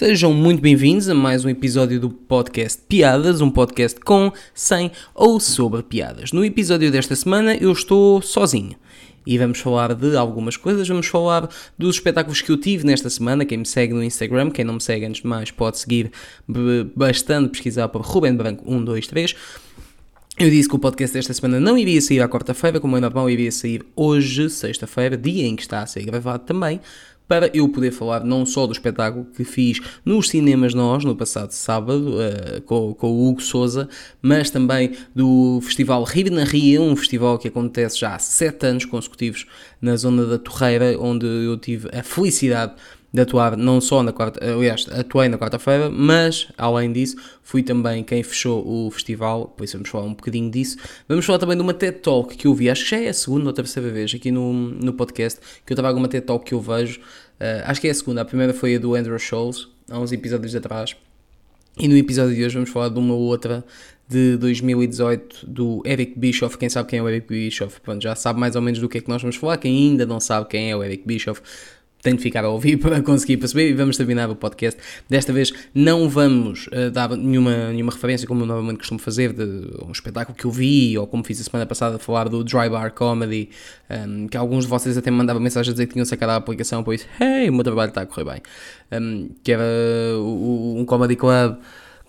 Sejam 0.00 0.32
muito 0.32 0.62
bem-vindos 0.62 1.10
a 1.10 1.14
mais 1.14 1.44
um 1.44 1.50
episódio 1.50 2.00
do 2.00 2.08
podcast 2.08 2.80
Piadas, 2.88 3.42
um 3.42 3.50
podcast 3.50 4.00
com, 4.00 4.32
sem 4.54 4.90
ou 5.14 5.38
sobre 5.38 5.82
piadas. 5.82 6.32
No 6.32 6.42
episódio 6.42 6.90
desta 6.90 7.14
semana 7.14 7.54
eu 7.54 7.70
estou 7.70 8.22
sozinho 8.22 8.76
e 9.26 9.36
vamos 9.36 9.60
falar 9.60 9.94
de 9.94 10.16
algumas 10.16 10.56
coisas. 10.56 10.88
Vamos 10.88 11.06
falar 11.06 11.50
dos 11.76 11.96
espetáculos 11.96 12.40
que 12.40 12.50
eu 12.50 12.56
tive 12.56 12.86
nesta 12.86 13.10
semana. 13.10 13.44
Quem 13.44 13.58
me 13.58 13.66
segue 13.66 13.92
no 13.92 14.02
Instagram, 14.02 14.50
quem 14.50 14.64
não 14.64 14.72
me 14.72 14.80
segue 14.80 15.04
antes 15.04 15.20
de 15.20 15.28
mais, 15.28 15.50
pode 15.50 15.78
seguir 15.78 16.10
bastante, 16.96 17.50
pesquisar 17.50 17.88
por 17.88 18.00
Ruben 18.00 18.34
Branco 18.34 18.64
123. 18.64 19.36
Eu 20.38 20.48
disse 20.48 20.66
que 20.66 20.76
o 20.76 20.78
podcast 20.78 21.12
desta 21.12 21.34
semana 21.34 21.60
não 21.60 21.76
iria 21.76 22.00
sair 22.00 22.22
à 22.22 22.28
quarta-feira, 22.28 22.80
como 22.80 22.96
é 22.96 23.00
normal, 23.00 23.28
iria 23.28 23.52
sair 23.52 23.84
hoje, 23.94 24.48
sexta-feira, 24.48 25.14
dia 25.14 25.46
em 25.46 25.54
que 25.54 25.60
está 25.60 25.82
a 25.82 25.86
ser 25.86 26.02
gravado 26.06 26.46
também 26.46 26.80
para 27.30 27.48
eu 27.54 27.68
poder 27.68 27.92
falar 27.92 28.24
não 28.24 28.44
só 28.44 28.66
do 28.66 28.72
espetáculo 28.72 29.24
que 29.24 29.44
fiz 29.44 29.78
nos 30.04 30.30
cinemas 30.30 30.74
nós, 30.74 31.04
no 31.04 31.14
passado 31.14 31.52
sábado, 31.52 32.16
uh, 32.16 32.60
com, 32.62 32.92
com, 32.92 33.06
o 33.06 33.28
Hugo 33.28 33.40
Souza, 33.40 33.88
mas 34.20 34.50
também 34.50 34.96
do 35.14 35.60
Festival 35.62 36.02
Rio 36.02 36.32
na 36.32 36.42
Ria, 36.42 36.82
um 36.82 36.96
festival 36.96 37.38
que 37.38 37.46
acontece 37.46 38.00
já 38.00 38.16
há 38.16 38.18
sete 38.18 38.66
anos 38.66 38.84
consecutivos 38.84 39.46
na 39.80 39.94
zona 39.94 40.26
da 40.26 40.40
Torreira, 40.40 40.98
onde 40.98 41.24
eu 41.24 41.56
tive 41.56 41.88
a 41.96 42.02
felicidade 42.02 42.74
de 43.12 43.20
atuar 43.20 43.56
não 43.56 43.80
só 43.80 44.02
na 44.02 44.12
quarta, 44.12 44.40
aliás, 44.44 44.86
atuei 44.90 45.28
na 45.28 45.36
quarta-feira, 45.36 45.90
mas 45.90 46.48
além 46.56 46.92
disso, 46.92 47.16
fui 47.42 47.62
também 47.62 48.04
quem 48.04 48.22
fechou 48.22 48.64
o 48.66 48.90
festival, 48.90 49.48
por 49.48 49.64
isso 49.64 49.76
vamos 49.76 49.88
falar 49.88 50.04
um 50.04 50.14
bocadinho 50.14 50.50
disso. 50.50 50.76
Vamos 51.08 51.26
falar 51.26 51.38
também 51.38 51.56
de 51.56 51.62
uma 51.62 51.74
TED 51.74 51.98
Talk 51.98 52.36
que 52.36 52.46
eu 52.46 52.54
vi, 52.54 52.70
acho 52.70 52.84
que 52.84 52.90
já 52.90 52.98
é 52.98 53.08
a 53.08 53.14
segunda 53.14 53.46
ou 53.46 53.52
terceira 53.52 53.90
vez 53.90 54.14
aqui 54.14 54.30
no, 54.30 54.52
no 54.52 54.92
podcast, 54.92 55.40
que 55.66 55.72
eu 55.72 55.76
trago 55.76 55.98
uma 55.98 56.08
TED 56.08 56.24
Talk 56.24 56.44
que 56.44 56.54
eu 56.54 56.60
vejo, 56.60 57.00
uh, 57.40 57.64
acho 57.64 57.80
que 57.80 57.88
é 57.88 57.90
a 57.90 57.94
segunda, 57.94 58.20
a 58.22 58.24
primeira 58.24 58.52
foi 58.52 58.76
a 58.76 58.78
do 58.78 58.94
Andrew 58.94 59.18
Scholes, 59.18 59.68
há 59.90 59.98
uns 59.98 60.12
episódios 60.12 60.54
atrás, 60.54 60.96
e 61.78 61.88
no 61.88 61.96
episódio 61.96 62.34
de 62.34 62.44
hoje 62.44 62.54
vamos 62.54 62.70
falar 62.70 62.88
de 62.88 62.98
uma 62.98 63.14
outra 63.14 63.64
de 64.08 64.36
2018 64.38 65.46
do 65.46 65.82
Eric 65.86 66.18
Bischoff. 66.18 66.58
Quem 66.58 66.68
sabe 66.68 66.88
quem 66.88 66.98
é 66.98 67.02
o 67.02 67.08
Eric 67.08 67.28
Bischoff, 67.28 67.80
pronto, 67.80 68.02
já 68.02 68.14
sabe 68.16 68.40
mais 68.40 68.56
ou 68.56 68.62
menos 68.62 68.80
do 68.80 68.88
que 68.88 68.98
é 68.98 69.00
que 69.00 69.08
nós 69.08 69.22
vamos 69.22 69.36
falar. 69.36 69.56
Quem 69.56 69.74
ainda 69.90 70.04
não 70.04 70.18
sabe 70.18 70.48
quem 70.48 70.70
é 70.70 70.76
o 70.76 70.82
Eric 70.82 71.04
Bischoff, 71.06 71.40
tem 72.02 72.14
de 72.14 72.22
ficar 72.22 72.44
a 72.44 72.48
ouvir 72.48 72.76
para 72.80 73.00
conseguir 73.02 73.36
perceber 73.36 73.70
e 73.70 73.74
vamos 73.74 73.96
terminar 73.96 74.30
o 74.30 74.36
podcast. 74.36 74.80
Desta 75.08 75.32
vez 75.32 75.52
não 75.74 76.08
vamos 76.08 76.66
uh, 76.68 76.90
dar 76.90 77.10
nenhuma, 77.10 77.70
nenhuma 77.70 77.92
referência, 77.92 78.26
como 78.26 78.42
eu 78.42 78.46
normalmente 78.46 78.78
costumo 78.78 78.98
fazer, 78.98 79.32
de 79.32 79.44
um 79.86 79.92
espetáculo 79.92 80.36
que 80.36 80.44
eu 80.44 80.50
vi, 80.50 80.96
ou 80.98 81.06
como 81.06 81.24
fiz 81.24 81.40
a 81.40 81.44
semana 81.44 81.66
passada, 81.66 81.98
falar 81.98 82.28
do 82.28 82.42
Dry 82.42 82.68
Bar 82.68 82.92
Comedy, 82.92 83.50
um, 83.88 83.94
ehm, 83.94 84.26
que 84.28 84.36
alguns 84.36 84.64
de 84.64 84.70
vocês 84.70 84.96
até 84.96 85.10
me 85.10 85.16
mandavam 85.16 85.42
mensagem 85.42 85.70
a 85.70 85.72
dizer 85.72 85.86
que 85.86 85.92
tinham 85.92 86.04
sacado 86.04 86.30
a 86.30 86.36
aplicação, 86.36 86.82
por 86.82 86.94
isso, 86.94 87.06
hey, 87.20 87.48
o 87.48 87.52
meu 87.52 87.64
trabalho 87.64 87.90
está 87.90 88.02
a 88.02 88.06
correr 88.06 88.24
bem. 88.24 88.42
Um, 88.92 88.96
ehm, 88.96 89.28
que 89.42 89.52
era 89.52 89.64
um 90.18 90.84
comedy 90.84 91.16
club 91.16 91.56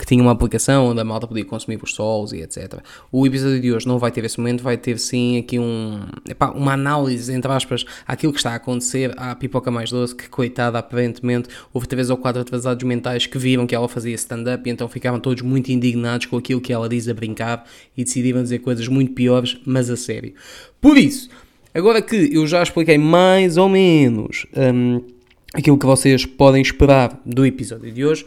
que 0.01 0.07
tinha 0.07 0.21
uma 0.21 0.31
aplicação 0.31 0.87
onde 0.87 0.99
a 0.99 1.03
malta 1.03 1.27
podia 1.27 1.45
consumir 1.45 1.79
os 1.83 1.93
solos 1.93 2.33
e 2.33 2.41
etc. 2.41 2.79
O 3.11 3.27
episódio 3.27 3.61
de 3.61 3.71
hoje 3.71 3.87
não 3.87 3.99
vai 3.99 4.11
ter 4.11 4.25
esse 4.25 4.39
momento, 4.39 4.63
vai 4.63 4.75
ter 4.75 4.97
sim 4.97 5.37
aqui 5.37 5.59
um, 5.59 6.01
epá, 6.27 6.49
uma 6.49 6.73
análise, 6.73 7.31
entre 7.31 7.51
aspas, 7.51 7.85
àquilo 8.07 8.33
que 8.33 8.39
está 8.39 8.53
a 8.53 8.55
acontecer 8.55 9.13
à 9.15 9.35
Pipoca 9.35 9.69
Mais 9.69 9.91
Doce, 9.91 10.15
que 10.15 10.27
coitada, 10.27 10.79
aparentemente 10.79 11.49
houve 11.71 11.87
três 11.87 12.09
ou 12.09 12.17
quatro 12.17 12.41
atrasados 12.41 12.83
mentais 12.83 13.27
que 13.27 13.37
viram 13.37 13.67
que 13.67 13.75
ela 13.75 13.87
fazia 13.87 14.15
stand-up 14.15 14.67
e 14.67 14.71
então 14.71 14.89
ficaram 14.89 15.19
todos 15.19 15.43
muito 15.43 15.71
indignados 15.71 16.25
com 16.25 16.35
aquilo 16.35 16.59
que 16.59 16.73
ela 16.73 16.89
diz 16.89 17.07
a 17.07 17.13
brincar 17.13 17.63
e 17.95 18.03
decidiram 18.03 18.41
dizer 18.41 18.57
coisas 18.57 18.87
muito 18.87 19.13
piores, 19.13 19.59
mas 19.67 19.87
a 19.91 19.95
sério. 19.95 20.33
Por 20.81 20.97
isso, 20.97 21.29
agora 21.75 22.01
que 22.01 22.15
eu 22.33 22.47
já 22.47 22.63
expliquei 22.63 22.97
mais 22.97 23.55
ou 23.55 23.69
menos 23.69 24.47
um, 24.57 25.03
aquilo 25.53 25.77
que 25.77 25.85
vocês 25.85 26.25
podem 26.25 26.63
esperar 26.63 27.21
do 27.23 27.45
episódio 27.45 27.91
de 27.91 28.03
hoje, 28.03 28.25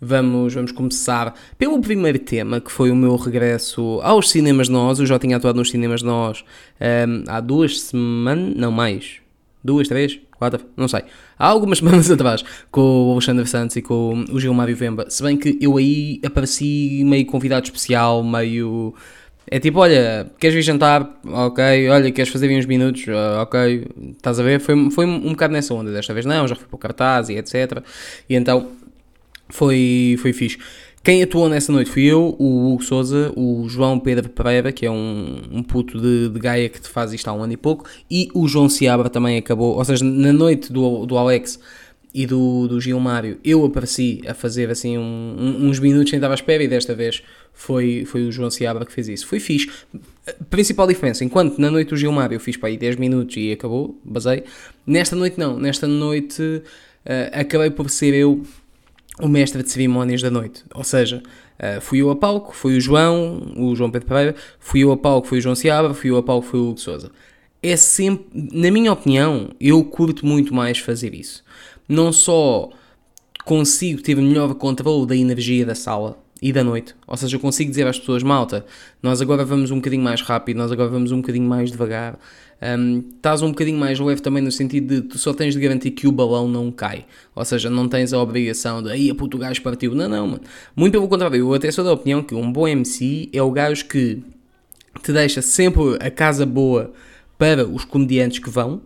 Vamos, 0.00 0.52
vamos 0.52 0.72
começar 0.72 1.34
pelo 1.56 1.80
primeiro 1.80 2.18
tema, 2.18 2.60
que 2.60 2.70
foi 2.70 2.90
o 2.90 2.96
meu 2.96 3.16
regresso 3.16 3.98
aos 4.02 4.30
cinemas 4.30 4.68
nós. 4.68 4.98
Eu 4.98 5.06
já 5.06 5.18
tinha 5.18 5.38
atuado 5.38 5.56
nos 5.56 5.70
cinemas 5.70 6.02
nós 6.02 6.44
um, 6.80 7.24
há 7.26 7.40
duas 7.40 7.80
semanas, 7.80 8.54
não 8.56 8.70
mais, 8.70 9.20
duas, 9.64 9.88
três, 9.88 10.20
quatro, 10.38 10.66
não 10.76 10.86
sei. 10.86 11.02
Há 11.38 11.46
algumas 11.46 11.78
semanas 11.80 12.10
atrás, 12.10 12.44
com 12.70 13.08
o 13.08 13.12
Alexandre 13.12 13.46
Santos 13.46 13.76
e 13.76 13.82
com 13.82 14.22
o 14.30 14.38
Gilmário 14.38 14.76
Vemba. 14.76 15.08
Se 15.08 15.22
bem 15.22 15.34
que 15.34 15.56
eu 15.62 15.78
aí 15.78 16.20
apareci 16.24 17.02
meio 17.04 17.24
convidado 17.24 17.64
especial, 17.64 18.22
meio... 18.22 18.94
É 19.48 19.60
tipo, 19.60 19.78
olha, 19.78 20.28
queres 20.40 20.56
vir 20.56 20.62
jantar? 20.62 21.20
Ok. 21.24 21.88
Olha, 21.88 22.10
queres 22.10 22.32
fazer 22.32 22.50
uns 22.50 22.66
minutos? 22.66 23.06
Uh, 23.06 23.42
ok. 23.42 23.86
Estás 24.10 24.40
a 24.40 24.42
ver? 24.42 24.58
Foi, 24.58 24.90
foi 24.90 25.06
um 25.06 25.30
bocado 25.30 25.52
nessa 25.52 25.72
onda 25.72 25.92
desta 25.92 26.12
vez. 26.12 26.26
Não, 26.26 26.48
já 26.48 26.56
fui 26.56 26.66
para 26.66 26.74
o 26.74 26.78
cartaz 26.78 27.28
e 27.28 27.34
etc. 27.34 27.80
E 28.28 28.34
então 28.34 28.72
foi, 29.48 30.16
foi 30.20 30.32
fixe. 30.32 30.58
Quem 31.06 31.22
atuou 31.22 31.48
nessa 31.48 31.70
noite 31.70 31.88
fui 31.88 32.02
eu, 32.02 32.34
o 32.36 32.72
Hugo 32.72 32.82
Souza, 32.82 33.32
o 33.36 33.68
João 33.68 33.96
Pedro 33.96 34.28
Pereira, 34.28 34.72
que 34.72 34.84
é 34.84 34.90
um, 34.90 35.40
um 35.52 35.62
puto 35.62 36.00
de, 36.00 36.28
de 36.28 36.38
Gaia 36.40 36.68
que 36.68 36.80
te 36.80 36.88
faz 36.88 37.12
isto 37.12 37.28
há 37.28 37.32
um 37.32 37.44
ano 37.44 37.52
e 37.52 37.56
pouco, 37.56 37.88
e 38.10 38.28
o 38.34 38.48
João 38.48 38.68
Seabra 38.68 39.08
também 39.08 39.38
acabou, 39.38 39.76
ou 39.76 39.84
seja, 39.84 40.04
na 40.04 40.32
noite 40.32 40.72
do, 40.72 41.06
do 41.06 41.16
Alex 41.16 41.60
e 42.12 42.26
do, 42.26 42.66
do 42.66 42.80
Gilmário, 42.80 43.38
eu 43.44 43.64
apareci 43.64 44.20
a 44.26 44.34
fazer 44.34 44.70
assim 44.70 44.98
um, 44.98 45.36
um, 45.38 45.68
uns 45.68 45.78
minutos 45.78 46.10
sem 46.10 46.16
estava 46.16 46.32
à 46.32 46.34
espera 46.34 46.64
e 46.64 46.66
desta 46.66 46.92
vez 46.92 47.22
foi, 47.52 48.04
foi 48.04 48.22
o 48.26 48.32
João 48.32 48.50
Seabra 48.50 48.84
que 48.84 48.92
fez 48.92 49.06
isso. 49.06 49.26
Foi 49.26 49.38
fixe. 49.38 49.70
Principal 50.50 50.86
diferença, 50.86 51.24
enquanto 51.24 51.58
na 51.58 51.70
noite 51.70 51.90
do 51.90 51.96
Gilmário 51.96 52.34
eu 52.34 52.40
fiz 52.40 52.56
para 52.56 52.70
aí 52.70 52.76
10 52.76 52.96
minutos 52.96 53.36
e 53.36 53.52
acabou, 53.52 54.00
basei, 54.02 54.44
nesta 54.86 55.14
noite 55.14 55.38
não, 55.38 55.56
nesta 55.56 55.86
noite 55.86 56.42
uh, 56.42 56.62
acabei 57.38 57.70
por 57.70 57.88
ser 57.90 58.12
eu 58.14 58.42
o 59.20 59.28
mestre 59.28 59.62
de 59.62 59.70
cerimónias 59.70 60.22
da 60.22 60.30
noite. 60.30 60.64
Ou 60.74 60.84
seja, 60.84 61.22
uh, 61.58 61.80
fui 61.80 62.00
eu 62.00 62.10
a 62.10 62.16
palco, 62.16 62.54
foi 62.54 62.76
o 62.76 62.80
João, 62.80 63.52
o 63.56 63.74
João 63.74 63.90
Pedro 63.90 64.08
Pereira, 64.08 64.34
fui 64.58 64.80
eu 64.80 64.92
a 64.92 64.96
palco, 64.96 65.26
foi 65.26 65.38
o 65.38 65.40
João 65.40 65.54
Seabra, 65.54 65.94
fui 65.94 66.10
eu 66.10 66.16
a 66.16 66.22
palco, 66.22 66.46
foi 66.46 66.60
o 66.60 66.70
Hugo 66.70 66.80
Souza. 66.80 67.10
É 67.62 67.76
sempre, 67.76 68.26
na 68.52 68.70
minha 68.70 68.92
opinião, 68.92 69.50
eu 69.60 69.82
curto 69.84 70.24
muito 70.24 70.54
mais 70.54 70.78
fazer 70.78 71.14
isso. 71.14 71.42
Não 71.88 72.12
só 72.12 72.70
consigo 73.44 74.02
ter 74.02 74.16
melhor 74.16 74.54
controle 74.54 75.06
da 75.06 75.16
energia 75.16 75.64
da 75.64 75.74
sala, 75.74 76.18
e 76.40 76.52
da 76.52 76.62
noite. 76.62 76.94
Ou 77.06 77.16
seja, 77.16 77.36
eu 77.36 77.40
consigo 77.40 77.70
dizer 77.70 77.86
às 77.86 77.98
pessoas, 77.98 78.22
malta, 78.22 78.64
nós 79.02 79.20
agora 79.20 79.44
vamos 79.44 79.70
um 79.70 79.76
bocadinho 79.76 80.02
mais 80.02 80.20
rápido, 80.20 80.58
nós 80.58 80.70
agora 80.70 80.88
vamos 80.88 81.12
um 81.12 81.20
bocadinho 81.20 81.48
mais 81.48 81.70
devagar. 81.70 82.18
Um, 82.60 83.04
estás 83.14 83.42
um 83.42 83.48
bocadinho 83.48 83.78
mais 83.78 84.00
leve 84.00 84.22
também 84.22 84.42
no 84.42 84.50
sentido 84.50 84.94
de 84.94 85.08
tu 85.08 85.18
só 85.18 85.34
tens 85.34 85.52
de 85.52 85.60
garantir 85.60 85.90
que 85.90 86.06
o 86.06 86.12
balão 86.12 86.48
não 86.48 86.72
cai. 86.72 87.04
Ou 87.34 87.44
seja, 87.44 87.68
não 87.68 87.88
tens 87.88 88.12
a 88.12 88.18
obrigação 88.20 88.82
de 88.82 88.90
aí 88.90 89.10
a 89.10 89.14
puto 89.14 89.36
gajo 89.36 89.60
partiu. 89.62 89.94
Não, 89.94 90.08
não, 90.08 90.26
mano. 90.26 90.42
Muito 90.74 90.92
pelo 90.92 91.08
contrário, 91.08 91.36
eu 91.36 91.52
até 91.52 91.70
sou 91.70 91.84
da 91.84 91.92
opinião 91.92 92.22
que 92.22 92.34
um 92.34 92.50
bom 92.50 92.66
MC 92.66 93.28
é 93.32 93.42
o 93.42 93.50
gajo 93.50 93.84
que 93.86 94.22
te 95.02 95.12
deixa 95.12 95.42
sempre 95.42 95.96
a 96.00 96.10
casa 96.10 96.46
boa 96.46 96.92
para 97.38 97.66
os 97.66 97.84
comediantes 97.84 98.38
que 98.38 98.48
vão, 98.48 98.80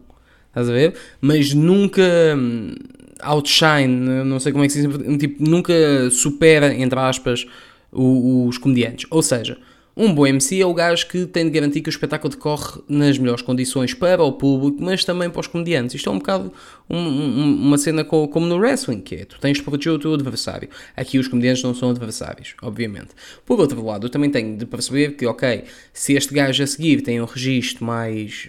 estás 0.48 0.68
a 0.68 0.72
ver? 0.72 0.94
Mas 1.20 1.54
nunca 1.54 2.02
hum, 2.36 2.74
outshine, 3.22 4.24
não 4.24 4.40
sei 4.40 4.50
como 4.52 4.64
é 4.64 4.66
que 4.66 4.72
se 4.72 4.86
diz, 4.86 5.18
tipo, 5.18 5.42
nunca 5.42 5.72
supera, 6.10 6.74
entre 6.74 6.98
aspas, 6.98 7.46
os, 7.92 8.48
os 8.48 8.58
comediantes. 8.58 9.06
Ou 9.10 9.22
seja, 9.22 9.56
um 9.96 10.14
bom 10.14 10.26
MC 10.26 10.60
é 10.60 10.66
o 10.66 10.72
gajo 10.72 11.06
que 11.08 11.26
tem 11.26 11.44
de 11.44 11.50
garantir 11.50 11.80
que 11.80 11.88
o 11.88 11.90
espetáculo 11.90 12.30
decorre 12.30 12.80
nas 12.88 13.18
melhores 13.18 13.42
condições 13.42 13.92
para 13.92 14.22
o 14.22 14.32
público, 14.32 14.82
mas 14.82 15.04
também 15.04 15.28
para 15.28 15.40
os 15.40 15.46
comediantes. 15.46 15.96
Isto 15.96 16.10
é 16.10 16.12
um 16.12 16.18
bocado 16.18 16.52
um, 16.88 16.96
um, 16.96 17.54
uma 17.66 17.76
cena 17.78 18.04
como, 18.04 18.28
como 18.28 18.46
no 18.46 18.56
wrestling, 18.56 19.00
que 19.00 19.16
é 19.16 19.24
tu 19.24 19.38
tens 19.40 19.58
de 19.58 19.62
proteger 19.62 19.92
o 19.92 19.98
teu 19.98 20.14
adversário. 20.14 20.68
Aqui 20.96 21.18
os 21.18 21.28
comediantes 21.28 21.62
não 21.62 21.74
são 21.74 21.90
adversários, 21.90 22.54
obviamente. 22.62 23.10
Por 23.44 23.60
outro 23.60 23.84
lado, 23.84 24.06
eu 24.06 24.10
também 24.10 24.30
tenho 24.30 24.56
de 24.56 24.64
perceber 24.64 25.16
que, 25.16 25.26
ok, 25.26 25.64
se 25.92 26.14
este 26.14 26.32
gajo 26.32 26.62
a 26.62 26.66
seguir 26.66 27.02
tem 27.02 27.20
um 27.20 27.26
registro 27.26 27.84
mais 27.84 28.48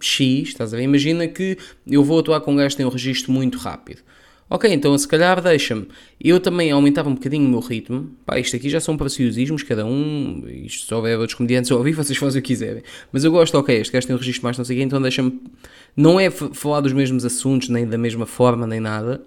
X, 0.00 0.48
estás 0.48 0.74
a 0.74 0.76
ver? 0.76 0.82
Imagina 0.82 1.26
que 1.26 1.56
eu 1.86 2.04
vou 2.04 2.18
atuar 2.18 2.40
com 2.40 2.52
um 2.52 2.56
gajo 2.56 2.70
que 2.70 2.76
tem 2.76 2.86
um 2.86 2.90
registro 2.90 3.32
muito 3.32 3.58
rápido. 3.58 4.02
Ok, 4.48 4.72
então 4.72 4.96
se 4.96 5.08
calhar 5.08 5.42
deixa-me. 5.42 5.88
Eu 6.20 6.38
também 6.38 6.70
aumentava 6.70 7.08
um 7.08 7.14
bocadinho 7.14 7.46
o 7.46 7.48
meu 7.48 7.58
ritmo. 7.58 8.12
Pá, 8.24 8.38
isto 8.38 8.54
aqui 8.54 8.70
já 8.70 8.78
são 8.78 8.96
preciosismos, 8.96 9.64
cada 9.64 9.84
um. 9.84 10.44
Isto 10.46 10.86
só 10.86 10.96
houver 10.96 11.18
outros 11.18 11.34
comediantes 11.34 11.70
a 11.72 11.76
ouvir, 11.76 11.92
vocês 11.92 12.16
fazem 12.16 12.38
o 12.38 12.42
que 12.42 12.48
quiserem. 12.48 12.82
Mas 13.10 13.24
eu 13.24 13.32
gosto, 13.32 13.58
ok, 13.58 13.76
este 13.76 13.92
gajo 13.92 14.06
tem 14.06 14.14
um 14.14 14.18
registro 14.18 14.44
mais 14.44 14.56
não 14.56 14.64
sei 14.64 14.76
o 14.76 14.78
quê, 14.78 14.84
então 14.84 15.02
deixa-me. 15.02 15.40
Não 15.96 16.20
é 16.20 16.30
falar 16.30 16.80
dos 16.80 16.92
mesmos 16.92 17.24
assuntos, 17.24 17.68
nem 17.68 17.86
da 17.86 17.98
mesma 17.98 18.24
forma, 18.24 18.68
nem 18.68 18.78
nada. 18.78 19.20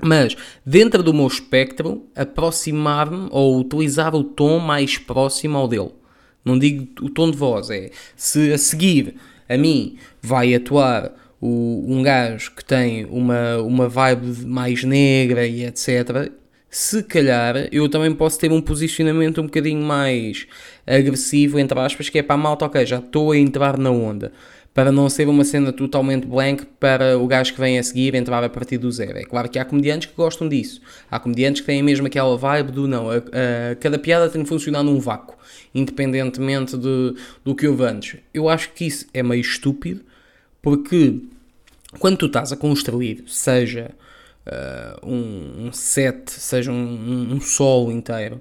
Mas, 0.00 0.34
dentro 0.64 1.02
do 1.02 1.12
meu 1.12 1.26
espectro, 1.26 2.06
aproximar-me 2.14 3.28
ou 3.30 3.58
utilizar 3.60 4.14
o 4.14 4.24
tom 4.24 4.58
mais 4.60 4.96
próximo 4.96 5.58
ao 5.58 5.68
dele. 5.68 5.90
Não 6.42 6.58
digo 6.58 6.88
o 7.02 7.10
tom 7.10 7.30
de 7.30 7.36
voz, 7.36 7.68
é 7.68 7.90
se 8.16 8.52
a 8.52 8.56
seguir 8.56 9.16
a 9.48 9.58
mim 9.58 9.98
vai 10.22 10.54
atuar 10.54 11.12
o, 11.40 11.84
um 11.86 12.02
gajo 12.02 12.52
que 12.54 12.64
tem 12.64 13.04
uma, 13.06 13.58
uma 13.58 13.88
vibe 13.88 14.44
mais 14.46 14.84
negra 14.84 15.46
e 15.46 15.64
etc. 15.64 16.30
Se 16.70 17.02
calhar 17.02 17.68
eu 17.72 17.88
também 17.88 18.14
posso 18.14 18.38
ter 18.38 18.52
um 18.52 18.60
posicionamento 18.60 19.40
um 19.40 19.44
bocadinho 19.44 19.82
mais 19.82 20.46
agressivo, 20.86 21.58
entre 21.58 21.78
aspas, 21.78 22.08
que 22.08 22.18
é 22.18 22.22
para 22.22 22.34
a 22.34 22.38
malta, 22.38 22.66
ok, 22.66 22.84
já 22.84 22.98
estou 22.98 23.32
a 23.32 23.38
entrar 23.38 23.78
na 23.78 23.90
onda. 23.90 24.32
para 24.74 24.92
não 24.92 25.08
ser 25.08 25.28
uma 25.28 25.44
cena 25.44 25.72
totalmente 25.72 26.24
blank 26.24 26.64
para 26.78 27.18
o 27.18 27.26
gajo 27.26 27.52
que 27.52 27.60
vem 27.60 27.80
a 27.80 27.82
seguir 27.82 28.14
entrar 28.14 28.44
a 28.44 28.48
partir 28.48 28.78
do 28.78 28.92
zero. 28.92 29.18
É 29.18 29.24
claro 29.24 29.48
que 29.48 29.58
há 29.58 29.64
comediantes 29.64 30.08
que 30.08 30.14
gostam 30.14 30.48
disso. 30.48 30.80
Há 31.10 31.18
comediantes 31.18 31.62
que 31.62 31.66
têm 31.66 31.82
mesmo 31.82 32.06
aquela 32.06 32.36
vibe 32.36 32.70
do 32.70 32.86
não, 32.86 33.10
a, 33.10 33.16
a, 33.16 33.74
cada 33.80 33.98
piada 33.98 34.28
tem 34.28 34.42
que 34.42 34.48
funcionar 34.48 34.84
num 34.84 35.00
vácuo, 35.00 35.36
independentemente 35.74 36.76
de, 36.76 37.14
do 37.44 37.56
que 37.56 37.66
houve 37.66 37.82
antes. 37.82 38.20
Eu 38.32 38.48
acho 38.48 38.72
que 38.72 38.86
isso 38.86 39.06
é 39.12 39.20
meio 39.20 39.40
estúpido, 39.40 40.02
porque 40.60 41.20
quando 41.98 42.16
tu 42.18 42.26
estás 42.26 42.52
a 42.52 42.56
construir, 42.56 43.24
seja 43.26 43.90
uh, 44.46 45.06
um, 45.08 45.72
set, 45.72 46.30
seja 46.30 46.70
um, 46.72 47.32
um 47.32 47.40
solo 47.40 47.90
inteiro, 47.90 48.40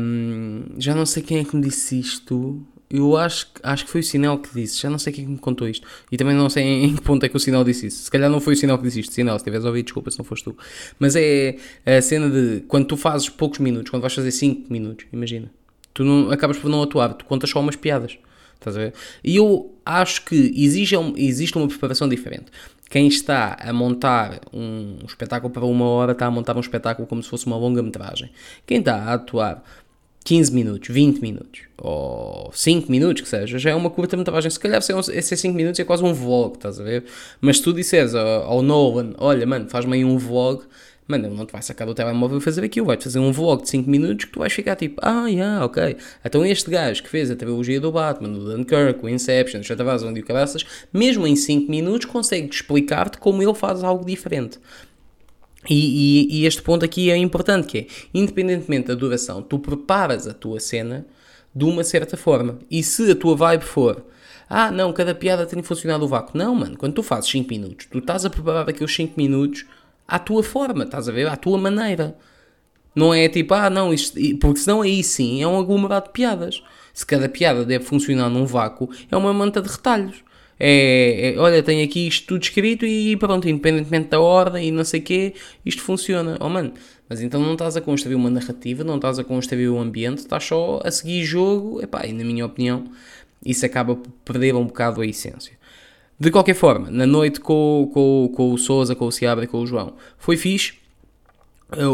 um, 0.00 0.64
já 0.78 0.94
não 0.94 1.06
sei 1.06 1.22
quem 1.22 1.38
é 1.38 1.44
que 1.44 1.54
me 1.54 1.62
disse 1.62 1.98
isto 1.98 2.66
eu 2.88 3.16
acho, 3.16 3.48
acho 3.62 3.84
que 3.84 3.90
foi 3.90 4.00
o 4.00 4.04
Sinel 4.04 4.38
que 4.38 4.54
disse, 4.54 4.80
já 4.80 4.88
não 4.88 4.98
sei 4.98 5.12
quem 5.12 5.24
é 5.24 5.28
me 5.28 5.38
contou 5.38 5.68
isto, 5.68 5.86
e 6.10 6.16
também 6.16 6.34
não 6.34 6.48
sei 6.48 6.62
em 6.84 6.94
que 6.94 7.02
ponto 7.02 7.24
é 7.24 7.28
que 7.28 7.36
o 7.36 7.40
Sinel 7.40 7.64
disse 7.64 7.86
isso. 7.88 8.04
Se 8.04 8.10
calhar 8.10 8.30
não 8.30 8.40
foi 8.40 8.54
o 8.54 8.56
Sinel 8.56 8.78
que 8.78 8.84
disse 8.84 9.00
isto, 9.00 9.12
Sinel, 9.12 9.38
se 9.38 9.44
tiveres 9.44 9.66
ouvido, 9.66 9.84
desculpa 9.86 10.10
se 10.10 10.18
não 10.18 10.24
foste 10.24 10.44
tu. 10.44 10.56
Mas 10.98 11.16
é 11.16 11.56
a 11.84 12.00
cena 12.00 12.30
de 12.30 12.62
quando 12.68 12.86
tu 12.86 12.96
fazes 12.96 13.28
poucos 13.28 13.58
minutos, 13.58 13.90
quando 13.90 14.02
vais 14.02 14.14
fazer 14.14 14.30
5 14.30 14.72
minutos, 14.72 15.06
imagina, 15.12 15.50
tu 15.92 16.04
não, 16.04 16.30
acabas 16.30 16.58
por 16.58 16.70
não 16.70 16.82
atuar, 16.82 17.14
tu 17.14 17.24
contas 17.24 17.50
só 17.50 17.60
umas 17.60 17.76
piadas. 17.76 18.18
Estás 18.58 18.76
a 18.76 18.80
ver? 18.80 18.94
E 19.22 19.36
eu 19.36 19.74
acho 19.84 20.24
que 20.24 20.52
exige, 20.56 20.96
existe 21.16 21.56
uma 21.56 21.68
preparação 21.68 22.08
diferente. 22.08 22.46
Quem 22.88 23.08
está 23.08 23.56
a 23.60 23.72
montar 23.72 24.40
um 24.52 24.98
espetáculo 25.06 25.52
para 25.52 25.64
uma 25.64 25.86
hora 25.86 26.12
está 26.12 26.26
a 26.26 26.30
montar 26.30 26.56
um 26.56 26.60
espetáculo 26.60 27.06
como 27.06 27.22
se 27.22 27.28
fosse 27.28 27.46
uma 27.46 27.56
longa-metragem. 27.56 28.30
Quem 28.64 28.78
está 28.78 28.96
a 28.96 29.14
atuar 29.14 29.62
15 30.24 30.52
minutos, 30.52 30.88
20 30.92 31.20
minutos, 31.20 31.60
ou 31.78 32.50
5 32.52 32.90
minutos 32.90 33.22
que 33.22 33.28
seja, 33.28 33.58
já 33.58 33.70
é 33.70 33.74
uma 33.74 33.90
curta-metragem. 33.90 34.50
Se 34.50 34.58
calhar 34.58 34.80
esses 34.80 35.40
5 35.40 35.54
minutos 35.54 35.78
é 35.78 35.84
quase 35.84 36.02
um 36.02 36.12
vlog, 36.12 36.56
estás 36.56 36.80
a 36.80 36.82
ver? 36.82 37.04
Mas 37.40 37.58
se 37.58 37.62
tu 37.62 37.72
disseres 37.72 38.12
ao 38.14 38.60
Nolan, 38.62 39.14
olha, 39.18 39.46
mano, 39.46 39.68
faz-me 39.68 39.94
aí 39.94 40.04
um 40.04 40.18
vlog, 40.18 40.64
mano, 41.06 41.26
ele 41.26 41.34
não 41.34 41.46
te 41.46 41.52
vai 41.52 41.62
sacar 41.62 41.86
do 41.86 41.94
telemóvel 41.94 42.38
e 42.38 42.40
fazer 42.40 42.64
aquilo, 42.64 42.86
vai-te 42.86 43.04
fazer 43.04 43.18
um 43.18 43.32
vlog 43.32 43.62
de 43.62 43.70
5 43.70 43.88
minutos 43.88 44.24
que 44.24 44.32
tu 44.32 44.40
vais 44.40 44.52
ficar 44.52 44.76
tipo, 44.76 45.00
ah, 45.02 45.26
yeah, 45.26 45.64
ok. 45.64 45.96
Então 46.24 46.44
este 46.44 46.70
gajo 46.70 47.02
que 47.02 47.08
fez 47.08 47.30
a 47.30 47.36
trilogia 47.36 47.80
do 47.80 47.92
Batman, 47.92 48.32
do 48.32 48.44
Dunkirk, 48.44 49.04
o 49.04 49.08
Inception, 49.08 49.60
o 49.60 49.64
Shatavaz, 49.64 50.02
onde 50.02 50.20
o 50.20 50.24
caraças, 50.24 50.64
mesmo 50.92 51.26
em 51.26 51.36
5 51.36 51.70
minutos 51.70 52.06
consegue 52.06 52.48
explicar-te 52.52 53.18
como 53.18 53.42
ele 53.42 53.54
faz 53.54 53.84
algo 53.84 54.04
diferente. 54.04 54.58
E, 55.68 55.74
e, 56.30 56.40
e, 56.40 56.46
este 56.46 56.62
ponto 56.62 56.84
aqui 56.84 57.10
é 57.10 57.16
importante, 57.16 57.66
que 57.66 57.78
é, 57.78 57.86
independentemente 58.14 58.88
da 58.88 58.94
duração, 58.94 59.42
tu 59.42 59.58
preparas 59.58 60.28
a 60.28 60.32
tua 60.32 60.60
cena 60.60 61.04
de 61.54 61.64
uma 61.64 61.82
certa 61.82 62.16
forma. 62.16 62.58
E 62.70 62.82
se 62.82 63.10
a 63.10 63.16
tua 63.16 63.34
vibe 63.34 63.64
for, 63.64 64.04
ah, 64.48 64.70
não, 64.70 64.92
cada 64.92 65.14
piada 65.14 65.44
tem 65.44 65.60
que 65.60 65.66
funcionar 65.66 65.98
do 65.98 66.06
vácuo. 66.06 66.38
Não, 66.38 66.54
mano, 66.54 66.76
quando 66.76 66.94
tu 66.94 67.02
fazes 67.02 67.30
5 67.30 67.48
minutos, 67.48 67.86
tu 67.90 67.98
estás 67.98 68.24
a 68.24 68.30
preparar 68.30 68.68
aqueles 68.68 68.94
5 68.94 69.14
minutos 69.16 69.64
à 70.06 70.18
tua 70.18 70.42
forma, 70.42 70.84
estás 70.84 71.08
a 71.08 71.12
ver? 71.12 71.26
À 71.26 71.36
tua 71.36 71.58
maneira. 71.58 72.16
Não 72.94 73.12
é 73.12 73.28
tipo, 73.28 73.52
ah, 73.54 73.68
não, 73.68 73.92
isto, 73.92 74.18
porque 74.40 74.60
senão 74.60 74.82
aí 74.82 75.02
sim 75.02 75.42
é 75.42 75.46
um 75.46 75.58
aglomerado 75.58 76.06
de 76.06 76.12
piadas. 76.12 76.62
Se 76.94 77.04
cada 77.04 77.28
piada 77.28 77.64
deve 77.64 77.84
funcionar 77.84 78.30
num 78.30 78.46
vácuo, 78.46 78.88
é 79.10 79.16
uma 79.16 79.32
manta 79.34 79.60
de 79.60 79.68
retalhos. 79.68 80.24
É, 80.58 81.34
é, 81.34 81.38
olha, 81.38 81.62
tem 81.62 81.82
aqui 81.82 82.06
isto 82.08 82.26
tudo 82.28 82.42
escrito 82.42 82.86
e 82.86 83.14
pronto, 83.18 83.46
independentemente 83.46 84.08
da 84.08 84.20
ordem 84.20 84.68
e 84.68 84.70
não 84.70 84.84
sei 84.84 85.00
o 85.00 85.02
quê, 85.02 85.34
isto 85.64 85.82
funciona. 85.82 86.38
Oh 86.40 86.48
mano, 86.48 86.72
mas 87.08 87.20
então 87.20 87.42
não 87.42 87.52
estás 87.52 87.76
a 87.76 87.80
construir 87.80 88.14
uma 88.14 88.30
narrativa, 88.30 88.82
não 88.82 88.96
estás 88.96 89.18
a 89.18 89.24
construir 89.24 89.68
um 89.68 89.78
ambiente, 89.78 90.18
estás 90.18 90.44
só 90.44 90.80
a 90.82 90.90
seguir 90.90 91.24
jogo, 91.24 91.82
epá, 91.82 92.06
e 92.06 92.12
na 92.12 92.24
minha 92.24 92.46
opinião, 92.46 92.84
isso 93.44 93.66
acaba 93.66 93.96
por 93.96 94.10
perder 94.24 94.54
um 94.54 94.64
bocado 94.64 95.02
a 95.02 95.06
essência. 95.06 95.55
De 96.18 96.30
qualquer 96.30 96.54
forma, 96.54 96.90
na 96.90 97.06
noite 97.06 97.40
com, 97.40 97.90
com, 97.92 98.32
com 98.34 98.52
o 98.52 98.58
Souza, 98.58 98.94
com 98.94 99.06
o 99.06 99.12
Seabra 99.12 99.44
e 99.44 99.48
com 99.48 99.58
o 99.58 99.66
João, 99.66 99.94
foi 100.18 100.36
fixe 100.36 100.74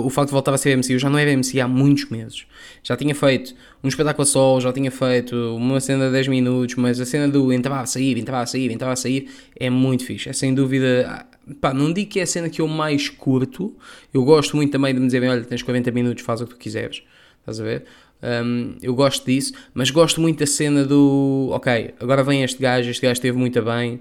o 0.04 0.10
facto 0.10 0.28
de 0.28 0.32
voltar 0.32 0.52
a 0.52 0.58
ser 0.58 0.70
MC, 0.70 0.92
eu 0.92 0.98
já 0.98 1.08
não 1.08 1.18
era 1.18 1.30
MC 1.30 1.58
há 1.58 1.66
muitos 1.66 2.10
meses. 2.10 2.44
Já 2.82 2.94
tinha 2.94 3.14
feito 3.14 3.54
um 3.82 3.88
espetáculo 3.88 4.26
só, 4.26 4.60
já 4.60 4.70
tinha 4.70 4.90
feito 4.90 5.34
uma 5.56 5.80
cena 5.80 6.06
de 6.06 6.12
10 6.12 6.28
minutos, 6.28 6.76
mas 6.76 7.00
a 7.00 7.06
cena 7.06 7.26
do 7.26 7.50
entrar 7.52 7.80
a 7.80 7.86
sair, 7.86 8.18
entrar 8.18 8.42
a 8.42 8.46
sair, 8.46 8.70
entrar 8.70 8.92
a 8.92 8.96
sair 8.96 9.30
é 9.58 9.70
muito 9.70 10.04
fixe. 10.04 10.28
É 10.28 10.32
sem 10.34 10.54
dúvida. 10.54 11.26
Pá, 11.60 11.72
não 11.72 11.90
digo 11.90 12.10
que 12.10 12.20
é 12.20 12.24
a 12.24 12.26
cena 12.26 12.50
que 12.50 12.60
eu 12.60 12.68
mais 12.68 13.08
curto. 13.08 13.74
Eu 14.12 14.24
gosto 14.24 14.56
muito 14.56 14.70
também 14.70 14.92
de 14.92 15.00
me 15.00 15.06
dizerem: 15.06 15.30
olha, 15.30 15.42
tens 15.42 15.62
40 15.62 15.90
minutos, 15.90 16.22
faz 16.22 16.42
o 16.42 16.46
que 16.46 16.50
tu 16.50 16.58
quiseres. 16.58 17.02
Estás 17.40 17.58
a 17.58 17.64
ver? 17.64 17.84
Um, 18.22 18.76
eu 18.82 18.94
gosto 18.94 19.24
disso, 19.24 19.52
mas 19.72 19.90
gosto 19.90 20.20
muito 20.20 20.38
da 20.38 20.46
cena 20.46 20.84
do 20.84 21.48
ok, 21.50 21.92
agora 21.98 22.22
vem 22.22 22.44
este 22.44 22.62
gajo, 22.62 22.88
este 22.88 23.02
gajo 23.02 23.14
esteve 23.14 23.36
muito 23.36 23.60
bem 23.62 24.00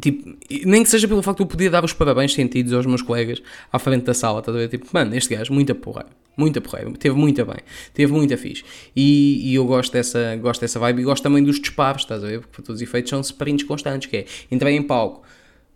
Tipo, 0.00 0.36
nem 0.64 0.82
que 0.82 0.88
seja 0.88 1.06
pelo 1.06 1.22
facto 1.22 1.38
de 1.38 1.44
eu 1.44 1.46
poder 1.46 1.68
dar 1.68 1.84
os 1.84 1.92
parabéns 1.92 2.32
sentidos 2.32 2.72
aos 2.72 2.86
meus 2.86 3.02
colegas 3.02 3.42
à 3.70 3.78
frente 3.78 4.04
da 4.04 4.14
sala, 4.14 4.38
estás 4.38 4.56
a 4.56 4.60
ver? 4.60 4.68
Tipo, 4.68 4.86
mano, 4.90 5.14
este 5.14 5.34
gajo, 5.34 5.52
muita 5.52 5.74
porra, 5.74 6.06
muita 6.34 6.62
porra, 6.62 6.90
teve 6.98 7.14
muito 7.14 7.44
bem, 7.44 7.58
teve 7.92 8.10
muita 8.10 8.38
fixe. 8.38 8.64
E, 8.96 9.50
e, 9.50 9.54
eu 9.54 9.66
gosto 9.66 9.92
dessa, 9.92 10.34
gosto 10.36 10.62
dessa 10.62 10.78
vibe 10.78 11.02
e 11.02 11.04
gosto 11.04 11.22
também 11.22 11.44
dos 11.44 11.60
disparos, 11.60 12.02
estás 12.02 12.24
a 12.24 12.26
ver? 12.26 12.40
Porque 12.40 12.52
para 12.52 12.62
todos 12.64 12.80
os 12.80 12.88
efeitos 12.88 13.10
são 13.10 13.20
sprints 13.20 13.66
constantes, 13.66 14.08
que 14.08 14.16
é, 14.16 14.26
entrei 14.50 14.74
em 14.74 14.82
palco, 14.82 15.22